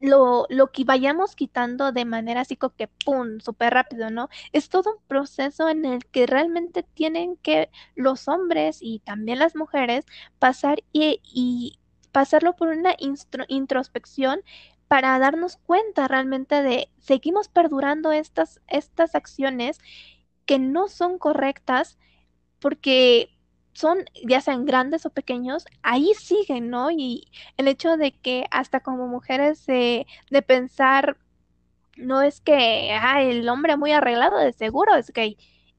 lo, 0.00 0.46
lo 0.50 0.70
que 0.72 0.84
vayamos 0.84 1.34
quitando 1.36 1.92
de 1.92 2.04
manera 2.04 2.42
así 2.42 2.56
como 2.56 2.74
que 2.76 2.88
pum, 2.88 3.40
súper 3.40 3.72
rápido, 3.74 4.10
¿no? 4.10 4.28
Es 4.52 4.68
todo 4.68 4.92
un 4.94 5.02
proceso 5.08 5.68
en 5.68 5.84
el 5.84 6.04
que 6.06 6.26
realmente 6.26 6.82
tienen 6.82 7.36
que 7.38 7.70
los 7.94 8.28
hombres 8.28 8.78
y 8.80 9.00
también 9.00 9.38
las 9.38 9.56
mujeres 9.56 10.04
pasar 10.38 10.82
y, 10.92 11.20
y 11.24 11.78
pasarlo 12.12 12.54
por 12.56 12.68
una 12.68 12.94
introspección 13.48 14.40
para 14.88 15.18
darnos 15.18 15.56
cuenta 15.56 16.08
realmente 16.08 16.62
de 16.62 16.90
seguimos 16.98 17.48
perdurando 17.48 18.12
estas, 18.12 18.60
estas 18.68 19.14
acciones 19.14 19.78
que 20.46 20.58
no 20.58 20.88
son 20.88 21.18
correctas 21.18 21.98
porque 22.60 23.33
son, 23.74 24.04
ya 24.26 24.40
sean 24.40 24.64
grandes 24.66 25.06
o 25.06 25.10
pequeños, 25.10 25.66
ahí 25.82 26.12
siguen, 26.14 26.70
¿no? 26.70 26.90
Y 26.90 27.28
el 27.56 27.68
hecho 27.68 27.96
de 27.96 28.12
que 28.12 28.46
hasta 28.50 28.80
como 28.80 29.08
mujeres 29.08 29.66
de 29.66 30.06
pensar, 30.46 31.18
no 31.96 32.22
es 32.22 32.40
que 32.40 32.92
ah, 32.92 33.22
el 33.22 33.48
hombre 33.48 33.76
muy 33.76 33.92
arreglado 33.92 34.38
de 34.38 34.52
seguro 34.52 34.94
es 34.96 35.12
gay. 35.12 35.36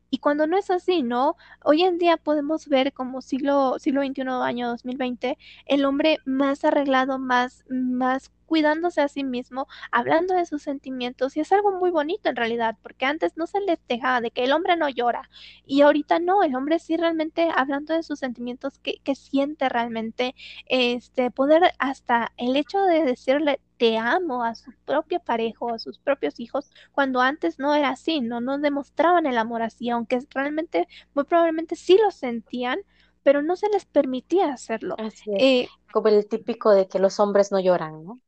Y 0.10 0.20
cuando 0.20 0.48
no 0.48 0.58
es 0.58 0.70
así, 0.70 1.04
¿no? 1.04 1.36
Hoy 1.64 1.84
en 1.84 1.98
día 1.98 2.18
podemos 2.18 2.68
ver 2.68 2.94
como 2.94 3.22
siglo, 3.22 3.78
siglo 3.80 4.02
XXI, 4.02 4.24
año 4.44 4.68
2020, 4.70 5.38
el 5.66 5.86
hombre 5.86 6.20
más 6.26 6.64
arreglado, 6.64 7.20
más, 7.20 7.66
más 7.70 8.32
cuidándose 8.46 9.02
a 9.02 9.08
sí 9.08 9.24
mismo, 9.24 9.68
hablando 9.92 10.36
de 10.36 10.46
sus 10.46 10.62
sentimientos 10.62 11.36
y 11.36 11.40
es 11.42 11.52
algo 11.52 11.72
muy 11.72 11.92
bonito 11.92 12.30
en 12.30 12.36
realidad, 12.36 12.78
porque 12.82 13.06
antes 13.06 13.38
no 13.38 13.48
se 13.48 13.60
les 13.62 13.80
dejaba 13.88 14.22
de 14.22 14.32
que 14.32 14.44
el 14.44 14.52
hombre 14.52 14.78
no 14.78 14.90
llora 14.90 15.30
y 15.66 15.82
ahorita 15.82 16.20
no, 16.20 16.44
el 16.44 16.56
hombre 16.56 16.80
sí 16.80 16.98
realmente 16.98 17.50
hablando 17.56 17.94
de 17.94 18.04
sus 18.04 18.20
sentimientos 18.20 18.78
que, 18.80 19.00
que 19.04 19.16
siente 19.16 19.70
realmente, 19.70 20.36
este, 20.68 21.32
poder 21.32 21.74
hasta 21.80 22.32
el 22.38 22.56
hecho 22.56 22.82
de 22.84 23.04
decirle 23.04 23.60
te 23.78 23.98
amo 23.98 24.44
a 24.44 24.56
su 24.56 24.72
propia 24.86 25.20
pareja 25.20 25.58
o 25.66 25.74
a 25.74 25.80
sus 25.80 26.00
propios 26.00 26.40
hijos, 26.40 26.72
cuando 26.92 27.22
antes 27.22 27.60
no 27.60 27.74
era 27.76 27.90
así, 27.90 28.22
no 28.22 28.42
nos 28.42 28.62
demostraban 28.62 29.26
el 29.26 29.38
amor 29.38 29.62
así, 29.62 29.90
aunque 29.90 30.20
realmente, 30.34 30.88
muy 31.14 31.26
probablemente 31.26 31.76
sí 31.76 31.98
lo 32.02 32.12
sentían, 32.12 32.80
pero 33.24 33.42
no 33.42 33.56
se 33.56 33.70
les 33.70 33.86
permitía 33.86 34.54
hacerlo. 34.54 34.96
Eh, 35.40 35.68
Como 35.92 36.08
el 36.10 36.28
típico 36.28 36.72
de 36.72 36.88
que 36.88 37.00
los 37.00 37.20
hombres 37.20 37.52
no 37.52 37.60
lloran, 37.60 38.04
¿no? 38.04 38.22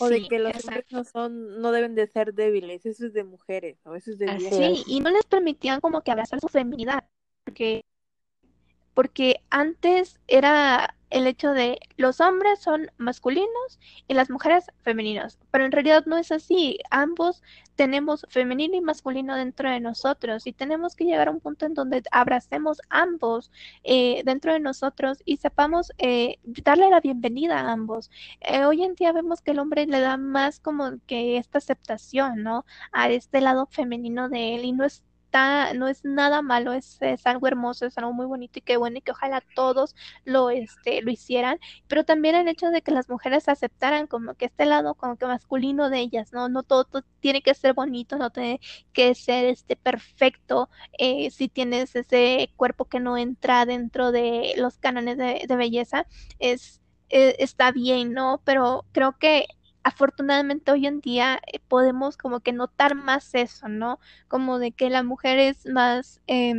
O 0.00 0.08
de 0.08 0.22
que 0.28 0.38
los 0.38 0.64
hombres 0.64 0.86
no 0.90 1.04
son, 1.04 1.60
no 1.60 1.70
deben 1.70 1.94
de 1.94 2.06
ser 2.06 2.34
débiles, 2.34 2.84
eso 2.84 3.06
es 3.06 3.12
de 3.12 3.22
mujeres, 3.22 3.78
o 3.84 3.94
eso 3.94 4.10
es 4.10 4.18
de 4.18 4.38
Sí, 4.40 4.82
y 4.86 5.00
no 5.00 5.10
les 5.10 5.24
permitían 5.24 5.80
como 5.80 6.00
que 6.00 6.10
abrazar 6.10 6.40
su 6.40 6.48
feminidad, 6.48 7.04
porque, 7.44 7.84
porque 8.94 9.40
antes 9.50 10.18
era, 10.26 10.96
el 11.14 11.28
hecho 11.28 11.52
de 11.52 11.78
los 11.96 12.20
hombres 12.20 12.58
son 12.60 12.90
masculinos 12.98 13.78
y 14.08 14.14
las 14.14 14.30
mujeres 14.30 14.66
femeninos, 14.82 15.38
pero 15.52 15.64
en 15.64 15.70
realidad 15.70 16.06
no 16.06 16.18
es 16.18 16.32
así. 16.32 16.78
Ambos 16.90 17.40
tenemos 17.76 18.26
femenino 18.28 18.74
y 18.76 18.80
masculino 18.80 19.36
dentro 19.36 19.70
de 19.70 19.78
nosotros 19.78 20.44
y 20.44 20.52
tenemos 20.52 20.96
que 20.96 21.04
llegar 21.04 21.28
a 21.28 21.30
un 21.30 21.38
punto 21.38 21.66
en 21.66 21.74
donde 21.74 22.02
abracemos 22.10 22.80
ambos 22.90 23.52
eh, 23.84 24.22
dentro 24.24 24.52
de 24.52 24.58
nosotros 24.58 25.18
y 25.24 25.36
sepamos 25.36 25.92
eh, 25.98 26.38
darle 26.42 26.90
la 26.90 27.00
bienvenida 27.00 27.60
a 27.60 27.72
ambos. 27.72 28.10
Eh, 28.40 28.64
hoy 28.64 28.82
en 28.82 28.96
día 28.96 29.12
vemos 29.12 29.40
que 29.40 29.52
el 29.52 29.60
hombre 29.60 29.86
le 29.86 30.00
da 30.00 30.16
más 30.16 30.58
como 30.58 30.98
que 31.06 31.36
esta 31.36 31.58
aceptación, 31.58 32.42
¿no? 32.42 32.66
A 32.90 33.08
este 33.08 33.40
lado 33.40 33.66
femenino 33.66 34.28
de 34.28 34.56
él 34.56 34.64
y 34.64 34.72
no 34.72 34.84
es 34.84 35.04
no 35.74 35.88
es 35.88 36.04
nada 36.04 36.42
malo, 36.42 36.72
es, 36.72 37.00
algo 37.24 37.46
hermoso, 37.48 37.86
es 37.86 37.98
algo 37.98 38.12
muy 38.12 38.26
bonito 38.26 38.58
y 38.58 38.62
qué 38.62 38.76
bueno 38.76 38.98
y 38.98 39.00
que 39.00 39.10
ojalá 39.10 39.42
todos 39.54 39.96
lo, 40.24 40.50
este, 40.50 41.02
lo 41.02 41.10
hicieran, 41.10 41.58
pero 41.88 42.04
también 42.04 42.36
el 42.36 42.48
hecho 42.48 42.70
de 42.70 42.82
que 42.82 42.92
las 42.92 43.08
mujeres 43.08 43.48
aceptaran 43.48 44.06
como 44.06 44.34
que 44.34 44.46
este 44.46 44.64
lado 44.64 44.94
como 44.94 45.16
que 45.16 45.26
masculino 45.26 45.90
de 45.90 45.98
ellas, 46.00 46.32
¿no? 46.32 46.48
No 46.48 46.62
todo, 46.62 46.86
tiene 47.20 47.42
que 47.42 47.54
ser 47.54 47.74
bonito, 47.74 48.16
no 48.16 48.30
tiene 48.30 48.60
que 48.92 49.14
ser 49.14 49.46
este 49.46 49.76
perfecto, 49.76 50.70
eh, 50.98 51.30
si 51.30 51.48
tienes 51.48 51.96
ese 51.96 52.50
cuerpo 52.56 52.84
que 52.86 53.00
no 53.00 53.16
entra 53.18 53.66
dentro 53.66 54.12
de 54.12 54.54
los 54.56 54.78
cánones 54.78 55.18
de, 55.18 55.44
de 55.48 55.56
belleza, 55.56 56.06
es, 56.38 56.80
eh, 57.10 57.36
está 57.40 57.72
bien, 57.72 58.12
¿no? 58.12 58.40
Pero 58.44 58.84
creo 58.92 59.18
que 59.18 59.46
afortunadamente 59.84 60.72
hoy 60.72 60.86
en 60.86 61.00
día 61.00 61.40
eh, 61.52 61.60
podemos 61.68 62.16
como 62.16 62.40
que 62.40 62.52
notar 62.52 62.94
más 62.96 63.34
eso, 63.34 63.68
¿no? 63.68 64.00
Como 64.28 64.58
de 64.58 64.72
que 64.72 64.90
la 64.90 65.02
mujer 65.04 65.38
es 65.38 65.66
más 65.66 66.20
eh, 66.26 66.54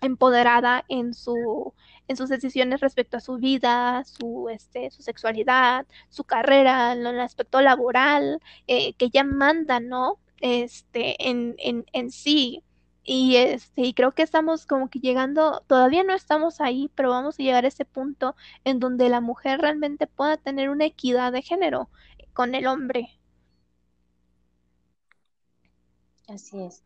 empoderada 0.00 0.84
en 0.88 1.14
su 1.14 1.74
en 2.08 2.16
sus 2.16 2.28
decisiones 2.28 2.80
respecto 2.80 3.16
a 3.16 3.20
su 3.20 3.36
vida, 3.36 4.04
su 4.04 4.48
este, 4.50 4.90
su 4.90 5.02
sexualidad, 5.02 5.86
su 6.10 6.24
carrera, 6.24 6.92
en 6.92 7.06
el 7.06 7.20
aspecto 7.20 7.60
laboral, 7.60 8.40
eh, 8.66 8.94
que 8.94 9.08
ya 9.10 9.24
manda, 9.24 9.80
¿no? 9.80 10.18
Este, 10.40 11.28
en, 11.30 11.54
en, 11.58 11.86
en 11.92 12.10
sí. 12.10 12.64
Y 13.04 13.36
este, 13.36 13.82
y 13.82 13.94
creo 13.94 14.12
que 14.14 14.22
estamos 14.22 14.66
como 14.66 14.88
que 14.88 15.00
llegando, 15.00 15.62
todavía 15.66 16.04
no 16.04 16.14
estamos 16.14 16.60
ahí, 16.60 16.90
pero 16.94 17.10
vamos 17.10 17.38
a 17.38 17.42
llegar 17.42 17.64
a 17.64 17.68
ese 17.68 17.84
punto 17.84 18.36
en 18.64 18.78
donde 18.80 19.08
la 19.08 19.20
mujer 19.20 19.60
realmente 19.60 20.06
pueda 20.06 20.36
tener 20.36 20.70
una 20.70 20.86
equidad 20.86 21.32
de 21.32 21.42
género 21.42 21.90
con 22.32 22.54
el 22.54 22.66
hombre. 22.66 23.20
Así 26.28 26.62
es. 26.62 26.84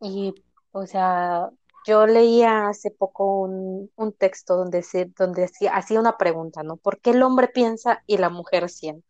Y, 0.00 0.34
o 0.72 0.86
sea, 0.86 1.50
yo 1.86 2.06
leía 2.06 2.68
hace 2.68 2.90
poco 2.90 3.42
un, 3.42 3.90
un 3.96 4.12
texto 4.12 4.56
donde, 4.56 4.82
se, 4.82 5.06
donde 5.16 5.44
hacía, 5.72 6.00
una 6.00 6.18
pregunta, 6.18 6.62
¿no? 6.62 6.76
¿Por 6.76 7.00
qué 7.00 7.10
el 7.10 7.22
hombre 7.22 7.48
piensa 7.48 8.02
y 8.06 8.18
la 8.18 8.30
mujer 8.30 8.68
siente? 8.70 9.06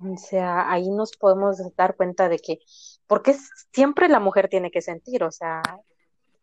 O 0.00 0.16
sea, 0.16 0.70
ahí 0.70 0.88
nos 0.90 1.12
podemos 1.16 1.58
dar 1.76 1.96
cuenta 1.96 2.28
de 2.28 2.38
que, 2.38 2.60
porque 3.08 3.34
siempre 3.72 4.08
la 4.08 4.20
mujer 4.20 4.48
tiene 4.48 4.70
que 4.70 4.82
sentir, 4.82 5.24
o 5.24 5.32
sea, 5.32 5.62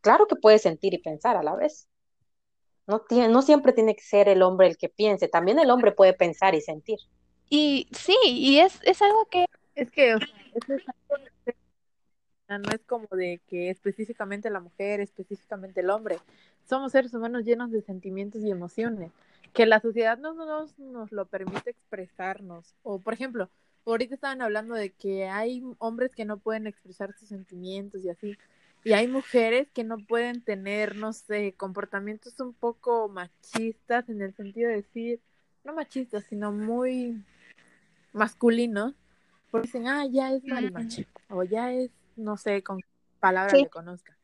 claro 0.02 0.28
que 0.28 0.36
puede 0.36 0.60
sentir 0.60 0.94
y 0.94 0.98
pensar 0.98 1.38
a 1.38 1.44
la 1.44 1.56
vez. 1.56 1.88
No, 2.88 3.00
tiene, 3.00 3.30
no 3.30 3.42
siempre 3.42 3.72
tiene 3.72 3.96
que 3.96 4.04
ser 4.04 4.28
el 4.28 4.42
hombre 4.42 4.68
el 4.68 4.78
que 4.78 4.90
piense, 4.90 5.30
también 5.30 5.60
el 5.60 5.72
hombre 5.72 5.92
puede 5.94 6.14
pensar 6.14 6.54
y 6.56 6.62
sentir. 6.62 7.00
Y 7.50 7.88
sí, 7.92 8.18
y 8.26 8.60
es, 8.60 8.80
es 8.84 9.02
algo 9.02 9.26
que... 9.26 9.46
Es 9.76 9.92
que, 9.92 10.16
o 10.16 10.20
sea, 10.20 10.28
es 10.56 10.84
algo 10.88 11.24
no 12.48 12.72
es 12.72 12.82
como 12.86 13.08
de 13.12 13.42
que 13.48 13.70
específicamente 13.70 14.50
la 14.50 14.60
mujer, 14.60 15.02
específicamente 15.02 15.82
el 15.82 15.90
hombre. 15.90 16.20
Somos 16.68 16.92
seres 16.92 17.14
humanos 17.14 17.44
llenos 17.44 17.72
de 17.72 17.82
sentimientos 17.82 18.44
y 18.44 18.52
emociones, 18.52 19.12
que 19.54 19.66
la 19.66 19.80
sociedad 19.80 20.18
no 20.18 20.34
nos, 20.34 20.78
nos 20.78 21.12
lo 21.12 21.26
permite 21.26 21.72
expresarnos. 21.72 22.76
O, 22.84 23.00
por 23.00 23.14
ejemplo, 23.14 23.50
ahorita 23.86 24.16
estaban 24.16 24.42
hablando 24.42 24.76
de 24.76 24.92
que 24.92 25.28
hay 25.28 25.64
hombres 25.80 26.16
que 26.16 26.26
no 26.26 26.38
pueden 26.38 26.68
expresar 26.68 27.14
sus 27.14 27.30
sentimientos 27.30 28.04
y 28.04 28.10
así. 28.10 28.38
Y 28.84 28.94
hay 28.94 29.08
mujeres 29.08 29.68
que 29.72 29.84
no 29.84 29.98
pueden 29.98 30.42
tener, 30.42 30.96
no 30.96 31.14
sé, 31.14 31.54
comportamientos 31.58 32.40
un 32.40 32.54
poco 32.54 33.10
machistas 33.10 34.08
en 34.10 34.22
el 34.22 34.36
sentido 34.36 34.70
de 34.70 34.78
decir, 34.78 35.20
no 35.64 35.74
machistas, 35.74 36.24
sino 36.26 36.52
muy 36.52 37.24
masculinos, 38.14 38.94
porque 39.50 39.68
dicen, 39.68 39.88
ah, 39.88 40.06
ya 40.06 40.32
es 40.32 40.44
marimache, 40.46 41.08
o 41.30 41.44
ya 41.44 41.72
es, 41.72 41.90
no 42.16 42.38
sé, 42.38 42.62
con 42.62 42.80
palabras 43.20 43.54
sí. 43.58 43.64
que 43.64 43.70
conozca. 43.70 44.16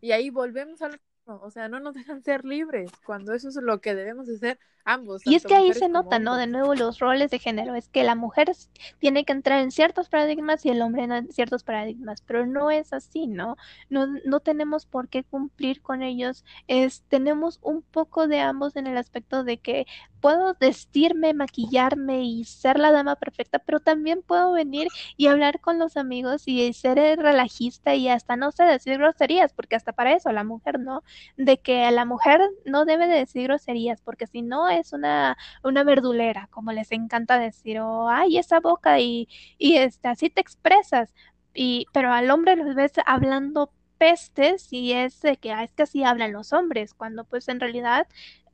Y 0.00 0.12
ahí 0.12 0.30
volvemos 0.30 0.82
a 0.82 0.88
lo 0.88 0.96
o 1.28 1.50
sea, 1.50 1.68
no 1.68 1.80
nos 1.80 1.94
dejan 1.94 2.22
ser 2.22 2.44
libres, 2.44 2.90
cuando 3.04 3.34
eso 3.34 3.48
es 3.48 3.56
lo 3.56 3.80
que 3.80 3.94
debemos 3.94 4.28
hacer 4.28 4.58
ambos. 4.84 5.22
Y 5.26 5.34
es 5.34 5.44
que 5.44 5.54
ahí 5.54 5.72
se 5.74 5.88
nota, 5.88 6.18
¿no? 6.18 6.36
De 6.36 6.46
nuevo 6.46 6.74
los 6.74 6.98
roles 6.98 7.30
de 7.30 7.38
género, 7.38 7.74
es 7.74 7.88
que 7.88 8.02
la 8.02 8.14
mujer 8.14 8.50
tiene 8.98 9.24
que 9.24 9.32
entrar 9.32 9.60
en 9.60 9.70
ciertos 9.70 10.08
paradigmas 10.08 10.64
y 10.64 10.70
el 10.70 10.80
hombre 10.80 11.04
en 11.04 11.30
ciertos 11.30 11.62
paradigmas, 11.62 12.22
pero 12.22 12.46
no 12.46 12.70
es 12.70 12.92
así, 12.92 13.26
¿no? 13.26 13.56
No, 13.90 14.06
no 14.24 14.40
tenemos 14.40 14.86
por 14.86 15.08
qué 15.08 15.24
cumplir 15.24 15.82
con 15.82 16.02
ellos, 16.02 16.44
es, 16.66 17.02
tenemos 17.08 17.58
un 17.62 17.82
poco 17.82 18.26
de 18.26 18.40
ambos 18.40 18.76
en 18.76 18.86
el 18.86 18.96
aspecto 18.96 19.44
de 19.44 19.58
que 19.58 19.86
puedo 20.20 20.56
vestirme, 20.60 21.34
maquillarme 21.34 22.22
y 22.24 22.44
ser 22.44 22.78
la 22.78 22.92
dama 22.92 23.16
perfecta, 23.16 23.58
pero 23.58 23.80
también 23.80 24.22
puedo 24.22 24.52
venir 24.52 24.88
y 25.16 25.26
hablar 25.28 25.60
con 25.60 25.78
los 25.78 25.96
amigos 25.96 26.42
y 26.46 26.72
ser 26.72 26.98
relajista 27.18 27.94
y 27.94 28.08
hasta 28.08 28.36
no 28.36 28.52
sé 28.52 28.64
decir 28.64 28.98
groserías, 28.98 29.52
porque 29.52 29.76
hasta 29.76 29.92
para 29.92 30.12
eso 30.14 30.32
la 30.32 30.44
mujer 30.44 30.80
no, 30.80 31.02
de 31.36 31.58
que 31.58 31.90
la 31.90 32.04
mujer 32.04 32.40
no 32.64 32.84
debe 32.84 33.06
de 33.06 33.18
decir 33.18 33.44
groserías, 33.44 34.00
porque 34.02 34.26
si 34.26 34.42
no 34.42 34.68
es 34.68 34.92
una, 34.92 35.36
una 35.62 35.84
verdulera, 35.84 36.48
como 36.50 36.72
les 36.72 36.92
encanta 36.92 37.38
decir, 37.38 37.80
o 37.80 38.08
ay, 38.08 38.38
esa 38.38 38.60
boca 38.60 39.00
y, 39.00 39.28
y 39.58 39.76
este, 39.76 40.08
así 40.08 40.30
te 40.30 40.40
expresas. 40.40 41.14
Y, 41.54 41.86
pero 41.92 42.12
al 42.12 42.30
hombre 42.30 42.56
los 42.56 42.74
ves 42.74 42.92
hablando 43.06 43.72
pestes 43.98 44.72
y 44.72 44.92
es 44.92 45.20
que 45.40 45.52
ah, 45.52 45.64
es 45.64 45.72
que 45.74 45.82
así 45.82 46.04
hablan 46.04 46.32
los 46.32 46.52
hombres, 46.52 46.94
cuando 46.94 47.24
pues 47.24 47.48
en 47.48 47.60
realidad 47.60 48.06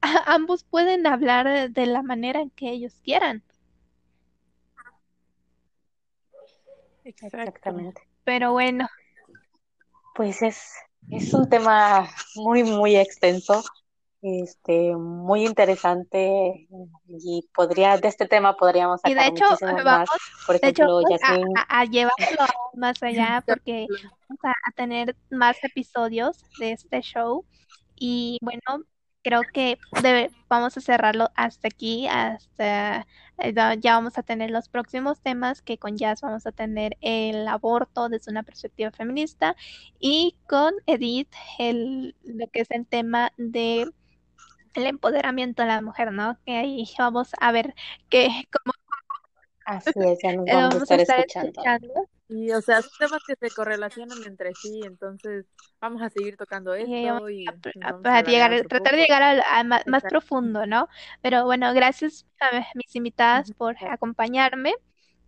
ambos 0.26 0.64
pueden 0.64 1.06
hablar 1.06 1.70
de 1.70 1.86
la 1.86 2.02
manera 2.02 2.40
en 2.40 2.50
que 2.50 2.70
ellos 2.70 3.00
quieran. 3.02 3.42
Exactamente. 7.04 8.02
Pero 8.24 8.52
bueno. 8.52 8.88
Pues 10.14 10.42
es, 10.42 10.72
es 11.10 11.34
un 11.34 11.48
tema 11.48 12.08
muy, 12.36 12.62
muy 12.62 12.96
extenso 12.96 13.62
este, 14.24 14.96
muy 14.96 15.44
interesante 15.44 16.66
y 17.08 17.46
podría, 17.54 17.98
de 17.98 18.08
este 18.08 18.26
tema 18.26 18.56
podríamos 18.56 19.02
sacar 19.02 19.12
y 19.12 19.14
de 19.14 19.26
hecho, 19.26 19.44
vamos, 19.60 19.84
más. 19.84 20.08
Por 20.46 20.56
ejemplo, 20.56 21.00
de 21.00 21.14
hecho, 21.14 21.26
a, 21.26 21.60
a, 21.60 21.80
a, 21.80 21.84
llevarlo 21.84 22.46
más 22.72 23.02
allá 23.02 23.44
porque 23.46 23.86
vamos 24.28 24.44
a, 24.44 24.52
a, 24.66 24.72
tener 24.74 25.14
más 25.30 25.62
episodios 25.62 26.42
de 26.58 26.72
este 26.72 27.02
show 27.02 27.44
y 27.96 28.38
bueno, 28.40 28.86
creo 29.24 29.42
que 29.52 29.78
debe, 30.02 30.30
vamos 30.48 30.76
a 30.76 30.80
cerrarlo 30.80 31.30
hasta 31.34 31.66
aquí, 31.66 32.06
hasta 32.06 33.06
ya 33.80 33.94
vamos 33.94 34.16
a 34.16 34.22
tener 34.22 34.50
los 34.50 34.68
próximos 34.68 35.20
temas 35.20 35.60
que 35.60 35.76
con 35.76 35.96
Jazz 35.96 36.20
vamos 36.20 36.46
a 36.46 36.52
tener 36.52 36.96
el 37.00 37.48
aborto 37.48 38.08
desde 38.08 38.30
una 38.30 38.44
perspectiva 38.44 38.92
feminista 38.92 39.56
y 39.98 40.36
con 40.46 40.74
Edith 40.86 41.32
el, 41.58 42.14
lo 42.22 42.46
que 42.48 42.60
es 42.60 42.70
el 42.70 42.86
tema 42.86 43.32
de 43.36 43.88
el 44.74 44.86
empoderamiento 44.86 45.62
de 45.62 45.68
la 45.68 45.80
mujer, 45.80 46.12
¿no? 46.12 46.38
Que 46.44 46.56
ahí 46.56 46.84
vamos 46.98 47.32
a 47.40 47.50
ver 47.50 47.74
que 48.08 48.28
como 48.52 48.72
Así 49.64 49.90
es, 49.96 50.18
ya 50.22 50.34
nos 50.34 50.46
vamos, 50.52 50.74
vamos 50.74 50.90
a 50.90 50.94
estar, 50.94 51.00
estar 51.00 51.18
escuchando. 51.20 51.48
escuchando. 51.48 52.08
Y, 52.28 52.50
o 52.52 52.60
sea, 52.62 52.80
son 52.80 52.90
temas 52.98 53.22
que 53.26 53.36
se 53.36 53.54
correlacionan 53.54 54.18
entre 54.24 54.54
sí, 54.54 54.80
entonces 54.84 55.44
vamos 55.78 56.00
a 56.00 56.08
seguir 56.08 56.36
tocando 56.36 56.74
esto 56.74 57.28
y, 57.28 57.42
y 57.42 57.46
a, 57.46 58.00
a 58.02 58.22
llegar, 58.22 58.66
tratar 58.66 58.94
de 58.94 59.02
llegar 59.02 59.22
a, 59.22 59.58
a 59.58 59.64
más, 59.64 59.86
más, 59.86 60.02
profundo, 60.04 60.66
¿no? 60.66 60.88
Pero 61.20 61.44
bueno, 61.44 61.72
gracias 61.74 62.26
a 62.40 62.64
mis 62.74 62.96
invitadas 62.96 63.52
por 63.52 63.76
acompañarme 63.84 64.74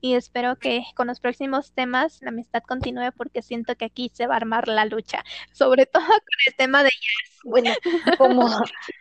y 0.01 0.15
espero 0.15 0.57
que 0.57 0.85
con 0.95 1.07
los 1.07 1.21
próximos 1.21 1.73
temas 1.73 2.19
la 2.23 2.31
amistad 2.31 2.63
continúe 2.63 3.13
porque 3.17 3.43
siento 3.43 3.77
que 3.77 3.87
aquí 3.87 4.11
se 4.15 4.27
va 4.27 4.35
a 4.35 4.39
armar 4.39 4.69
la 4.69 4.85
lucha, 4.85 5.25
sobre 5.53 5.87
todo 5.87 6.07
con 6.07 6.39
el 6.47 6.57
tema 6.57 6.83
de 6.83 6.91
jazz. 6.91 7.41
Bueno, 7.45 7.71
como 8.17 8.49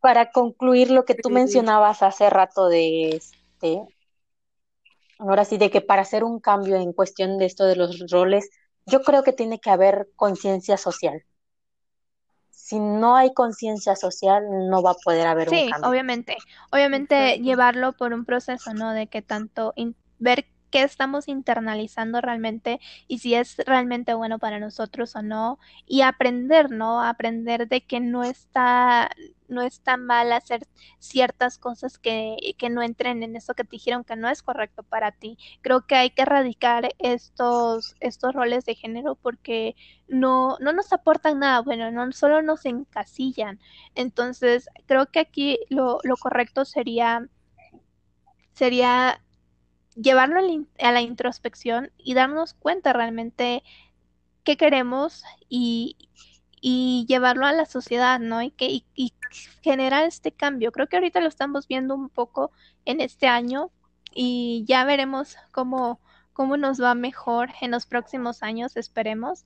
para 0.00 0.30
concluir 0.30 0.90
lo 0.90 1.04
que 1.04 1.14
tú 1.14 1.30
mencionabas 1.30 2.02
hace 2.02 2.28
rato 2.28 2.68
de 2.68 3.10
este, 3.10 3.80
ahora 5.18 5.44
sí, 5.44 5.58
de 5.58 5.70
que 5.70 5.80
para 5.80 6.02
hacer 6.02 6.24
un 6.24 6.40
cambio 6.40 6.76
en 6.76 6.92
cuestión 6.92 7.38
de 7.38 7.46
esto 7.46 7.64
de 7.66 7.76
los 7.76 7.98
roles, 8.10 8.48
yo 8.86 9.02
creo 9.02 9.22
que 9.22 9.32
tiene 9.32 9.60
que 9.60 9.70
haber 9.70 10.08
conciencia 10.16 10.76
social. 10.76 11.24
Si 12.52 12.80
no 12.80 13.16
hay 13.16 13.34
conciencia 13.34 13.96
social, 13.96 14.44
no 14.70 14.82
va 14.82 14.92
a 14.92 14.94
poder 14.94 15.26
haber 15.26 15.50
sí, 15.50 15.56
un 15.56 15.62
cambio. 15.62 15.90
obviamente. 15.90 16.36
Obviamente 16.70 17.14
Exacto. 17.16 17.42
llevarlo 17.42 17.92
por 17.92 18.12
un 18.12 18.24
proceso, 18.24 18.74
¿no? 18.74 18.92
De 18.92 19.06
que 19.08 19.22
tanto 19.22 19.74
ver 20.18 20.46
qué 20.74 20.82
estamos 20.82 21.28
internalizando 21.28 22.20
realmente 22.20 22.80
y 23.06 23.18
si 23.20 23.36
es 23.36 23.58
realmente 23.58 24.12
bueno 24.12 24.40
para 24.40 24.58
nosotros 24.58 25.14
o 25.14 25.22
no 25.22 25.60
y 25.86 26.00
aprender, 26.00 26.68
¿no? 26.72 27.00
Aprender 27.00 27.68
de 27.68 27.86
que 27.86 28.00
no 28.00 28.24
está 28.24 29.08
no 29.46 29.62
está 29.62 29.96
mal 29.96 30.32
hacer 30.32 30.66
ciertas 30.98 31.58
cosas 31.58 31.96
que, 31.98 32.36
que 32.58 32.70
no 32.70 32.82
entren 32.82 33.22
en 33.22 33.36
eso 33.36 33.54
que 33.54 33.62
te 33.62 33.70
dijeron 33.70 34.02
que 34.02 34.16
no 34.16 34.28
es 34.28 34.42
correcto 34.42 34.82
para 34.82 35.12
ti. 35.12 35.38
Creo 35.62 35.86
que 35.86 35.94
hay 35.94 36.10
que 36.10 36.22
erradicar 36.22 36.88
estos, 36.98 37.94
estos 38.00 38.34
roles 38.34 38.64
de 38.64 38.74
género 38.74 39.14
porque 39.14 39.76
no, 40.08 40.56
no 40.58 40.72
nos 40.72 40.92
aportan 40.92 41.38
nada 41.38 41.60
bueno, 41.60 41.92
no 41.92 42.10
solo 42.10 42.42
nos 42.42 42.64
encasillan. 42.64 43.60
Entonces, 43.94 44.68
creo 44.86 45.06
que 45.06 45.20
aquí 45.20 45.60
lo, 45.68 46.00
lo 46.02 46.16
correcto 46.16 46.64
sería, 46.64 47.28
sería 48.54 49.20
llevarlo 49.94 50.40
a 50.80 50.92
la 50.92 51.00
introspección 51.00 51.92
y 51.98 52.14
darnos 52.14 52.54
cuenta 52.54 52.92
realmente 52.92 53.62
qué 54.42 54.56
queremos 54.56 55.24
y, 55.48 55.96
y 56.60 57.04
llevarlo 57.08 57.46
a 57.46 57.52
la 57.52 57.66
sociedad, 57.66 58.20
¿no? 58.20 58.42
Y, 58.42 58.50
que, 58.50 58.84
y, 58.94 59.14
generar 59.62 60.04
este 60.04 60.32
cambio. 60.32 60.72
Creo 60.72 60.88
que 60.88 60.96
ahorita 60.96 61.20
lo 61.20 61.28
estamos 61.28 61.68
viendo 61.68 61.94
un 61.94 62.08
poco 62.08 62.52
en 62.84 63.00
este 63.00 63.26
año 63.26 63.70
y 64.14 64.64
ya 64.66 64.84
veremos 64.84 65.36
cómo, 65.52 66.00
cómo 66.32 66.56
nos 66.56 66.80
va 66.80 66.94
mejor 66.94 67.50
en 67.60 67.70
los 67.70 67.86
próximos 67.86 68.42
años, 68.42 68.76
esperemos. 68.76 69.44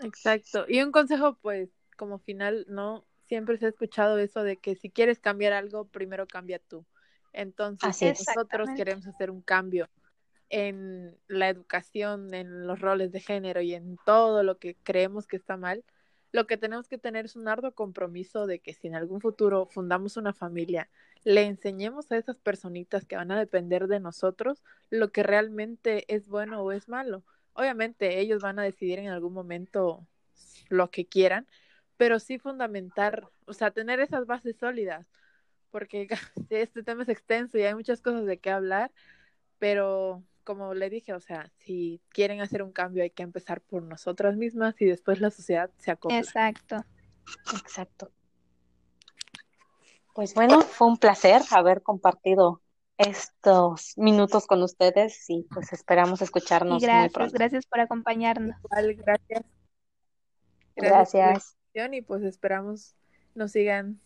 Exacto. 0.00 0.66
Y 0.68 0.82
un 0.82 0.92
consejo, 0.92 1.36
pues, 1.40 1.70
como 1.96 2.18
final, 2.18 2.64
¿no? 2.68 3.04
Siempre 3.26 3.58
se 3.58 3.66
ha 3.66 3.68
escuchado 3.70 4.18
eso 4.18 4.42
de 4.42 4.56
que 4.56 4.76
si 4.76 4.90
quieres 4.90 5.18
cambiar 5.18 5.52
algo, 5.52 5.86
primero 5.86 6.26
cambia 6.26 6.58
tú. 6.58 6.84
Entonces, 7.32 8.26
nosotros 8.26 8.68
queremos 8.76 9.06
hacer 9.06 9.30
un 9.30 9.42
cambio 9.42 9.88
en 10.50 11.16
la 11.26 11.48
educación, 11.48 12.32
en 12.34 12.66
los 12.66 12.80
roles 12.80 13.12
de 13.12 13.20
género 13.20 13.60
y 13.60 13.74
en 13.74 13.98
todo 14.04 14.42
lo 14.42 14.58
que 14.58 14.76
creemos 14.82 15.26
que 15.26 15.36
está 15.36 15.56
mal, 15.56 15.84
lo 16.32 16.46
que 16.46 16.56
tenemos 16.56 16.88
que 16.88 16.98
tener 16.98 17.24
es 17.24 17.36
un 17.36 17.48
arduo 17.48 17.72
compromiso 17.72 18.46
de 18.46 18.58
que 18.58 18.74
si 18.74 18.86
en 18.86 18.94
algún 18.94 19.20
futuro 19.20 19.66
fundamos 19.66 20.16
una 20.16 20.32
familia, 20.32 20.90
le 21.24 21.44
enseñemos 21.44 22.10
a 22.10 22.16
esas 22.16 22.38
personitas 22.38 23.04
que 23.06 23.16
van 23.16 23.30
a 23.30 23.38
depender 23.38 23.88
de 23.88 24.00
nosotros 24.00 24.62
lo 24.90 25.10
que 25.10 25.22
realmente 25.22 26.04
es 26.14 26.28
bueno 26.28 26.62
o 26.62 26.72
es 26.72 26.88
malo. 26.88 27.24
Obviamente 27.54 28.20
ellos 28.20 28.42
van 28.42 28.58
a 28.58 28.62
decidir 28.62 28.98
en 28.98 29.08
algún 29.08 29.32
momento 29.32 30.06
lo 30.68 30.90
que 30.90 31.06
quieran, 31.06 31.46
pero 31.96 32.20
sí 32.20 32.38
fundamentar, 32.38 33.28
o 33.46 33.52
sea, 33.52 33.70
tener 33.70 33.98
esas 34.00 34.26
bases 34.26 34.56
sólidas, 34.56 35.06
porque 35.70 36.08
este 36.50 36.82
tema 36.82 37.02
es 37.02 37.08
extenso 37.08 37.58
y 37.58 37.62
hay 37.62 37.74
muchas 37.74 38.00
cosas 38.00 38.26
de 38.26 38.38
qué 38.38 38.50
hablar, 38.50 38.92
pero 39.58 40.22
como 40.44 40.72
le 40.72 40.88
dije, 40.88 41.12
o 41.12 41.20
sea, 41.20 41.50
si 41.58 42.00
quieren 42.08 42.40
hacer 42.40 42.62
un 42.62 42.72
cambio 42.72 43.02
hay 43.02 43.10
que 43.10 43.22
empezar 43.22 43.60
por 43.60 43.82
nosotras 43.82 44.36
mismas 44.36 44.80
y 44.80 44.86
después 44.86 45.20
la 45.20 45.30
sociedad 45.30 45.70
se 45.76 45.90
acopla. 45.90 46.18
Exacto. 46.18 46.84
Exacto. 47.52 48.10
Pues 50.14 50.34
bueno, 50.34 50.62
fue 50.62 50.88
un 50.88 50.96
placer 50.96 51.42
haber 51.50 51.82
compartido 51.82 52.62
estos 52.96 53.92
minutos 53.96 54.46
con 54.46 54.62
ustedes 54.62 55.28
y 55.28 55.46
pues 55.52 55.72
esperamos 55.72 56.20
escucharnos. 56.22 56.82
gracias, 56.82 57.32
gracias 57.32 57.66
por 57.66 57.80
acompañarnos. 57.80 58.56
gracias. 58.70 59.44
Gracias. 60.74 61.56
Y 61.74 62.02
pues 62.02 62.24
esperamos 62.24 62.96
nos 63.34 63.52
sigan. 63.52 64.00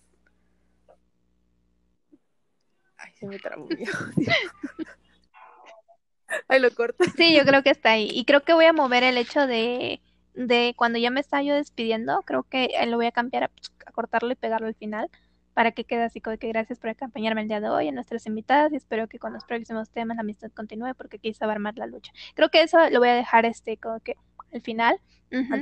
Ay, 3.02 3.12
se 3.18 3.26
me 3.26 3.38
trabó. 3.38 3.68
Ahí 6.48 6.60
lo 6.60 6.70
corto. 6.70 7.04
Sí, 7.16 7.36
yo 7.36 7.44
creo 7.44 7.62
que 7.62 7.70
está 7.70 7.92
ahí. 7.92 8.08
Y 8.10 8.24
creo 8.24 8.42
que 8.42 8.54
voy 8.54 8.64
a 8.64 8.72
mover 8.72 9.02
el 9.02 9.18
hecho 9.18 9.46
de, 9.46 10.00
de 10.34 10.74
cuando 10.76 10.98
ya 10.98 11.10
me 11.10 11.20
está 11.20 11.42
yo 11.42 11.54
despidiendo, 11.54 12.22
creo 12.22 12.44
que 12.44 12.70
lo 12.86 12.96
voy 12.96 13.06
a 13.06 13.12
cambiar 13.12 13.44
a, 13.44 13.50
a 13.84 13.92
cortarlo 13.92 14.32
y 14.32 14.36
pegarlo 14.36 14.66
al 14.66 14.74
final 14.74 15.10
para 15.52 15.72
que 15.72 15.84
quede 15.84 16.04
así 16.04 16.20
como 16.20 16.38
que 16.38 16.48
gracias 16.48 16.78
por 16.78 16.90
acompañarme 16.90 17.42
el 17.42 17.48
día 17.48 17.60
de 17.60 17.68
hoy 17.68 17.88
a 17.88 17.92
nuestras 17.92 18.26
invitadas 18.26 18.72
y 18.72 18.76
espero 18.76 19.08
que 19.08 19.18
con 19.18 19.32
los 19.32 19.44
próximos 19.44 19.90
temas 19.90 20.16
la 20.16 20.22
amistad 20.22 20.50
continúe 20.52 20.94
porque 20.96 21.18
aquí 21.18 21.34
se 21.34 21.44
va 21.44 21.52
a 21.52 21.54
armar 21.54 21.76
la 21.76 21.86
lucha. 21.86 22.12
Creo 22.34 22.48
que 22.48 22.62
eso 22.62 22.78
lo 22.90 23.00
voy 23.00 23.10
a 23.10 23.14
dejar 23.14 23.44
este 23.44 23.76
como 23.76 24.00
que 24.00 24.16
al 24.52 24.62
final 24.62 25.00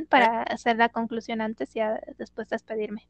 para 0.09 0.43
hacer 0.43 0.77
la 0.77 0.89
conclusión 0.89 1.41
antes 1.41 1.75
y 1.77 1.81
después 2.19 2.49
despedirme. 2.49 3.09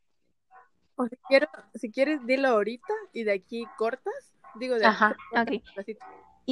O 1.00 1.06
si, 1.06 1.16
quiero, 1.28 1.48
si 1.74 1.90
quieres, 1.90 2.26
dilo 2.26 2.48
ahorita 2.48 2.92
y 3.12 3.24
de 3.24 3.32
aquí 3.32 3.64
cortas. 3.78 4.34
Digo, 4.56 4.74
de 4.74 4.84
Ajá, 4.84 5.16
aquí 5.34 5.62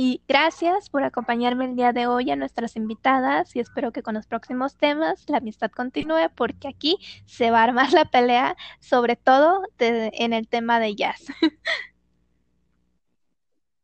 y 0.01 0.23
gracias 0.29 0.91
por 0.91 1.03
acompañarme 1.03 1.65
el 1.65 1.75
día 1.75 1.93
de 1.93 2.07
hoy 2.07 2.31
a 2.31 2.37
nuestras 2.37 2.77
invitadas 2.77 3.57
y 3.57 3.59
espero 3.59 3.91
que 3.91 4.05
con 4.05 4.15
los 4.15 4.29
próximos 4.29 4.77
temas 4.77 5.29
la 5.29 5.39
amistad 5.39 5.73
continúe 5.73 6.31
porque 6.37 6.69
aquí 6.69 6.99
se 7.27 7.51
va 7.51 7.63
a 7.63 7.65
armar 7.65 7.93
la 7.93 8.05
pelea, 8.05 8.57
sobre 8.79 9.17
todo 9.17 9.63
en 9.79 10.33
el 10.33 10.47
tema 10.47 10.79
de 10.79 10.95
jazz. 10.95 11.27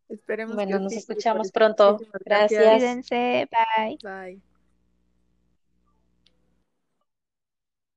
Esperemos 0.09 0.55
bueno, 0.55 0.79
nos 0.79 0.93
escuchamos 0.93 1.51
pronto. 1.51 1.99
Gracias. 2.25 2.77
Cuídense. 2.77 3.49
Bye. 3.51 3.99
Bye. 4.01 4.54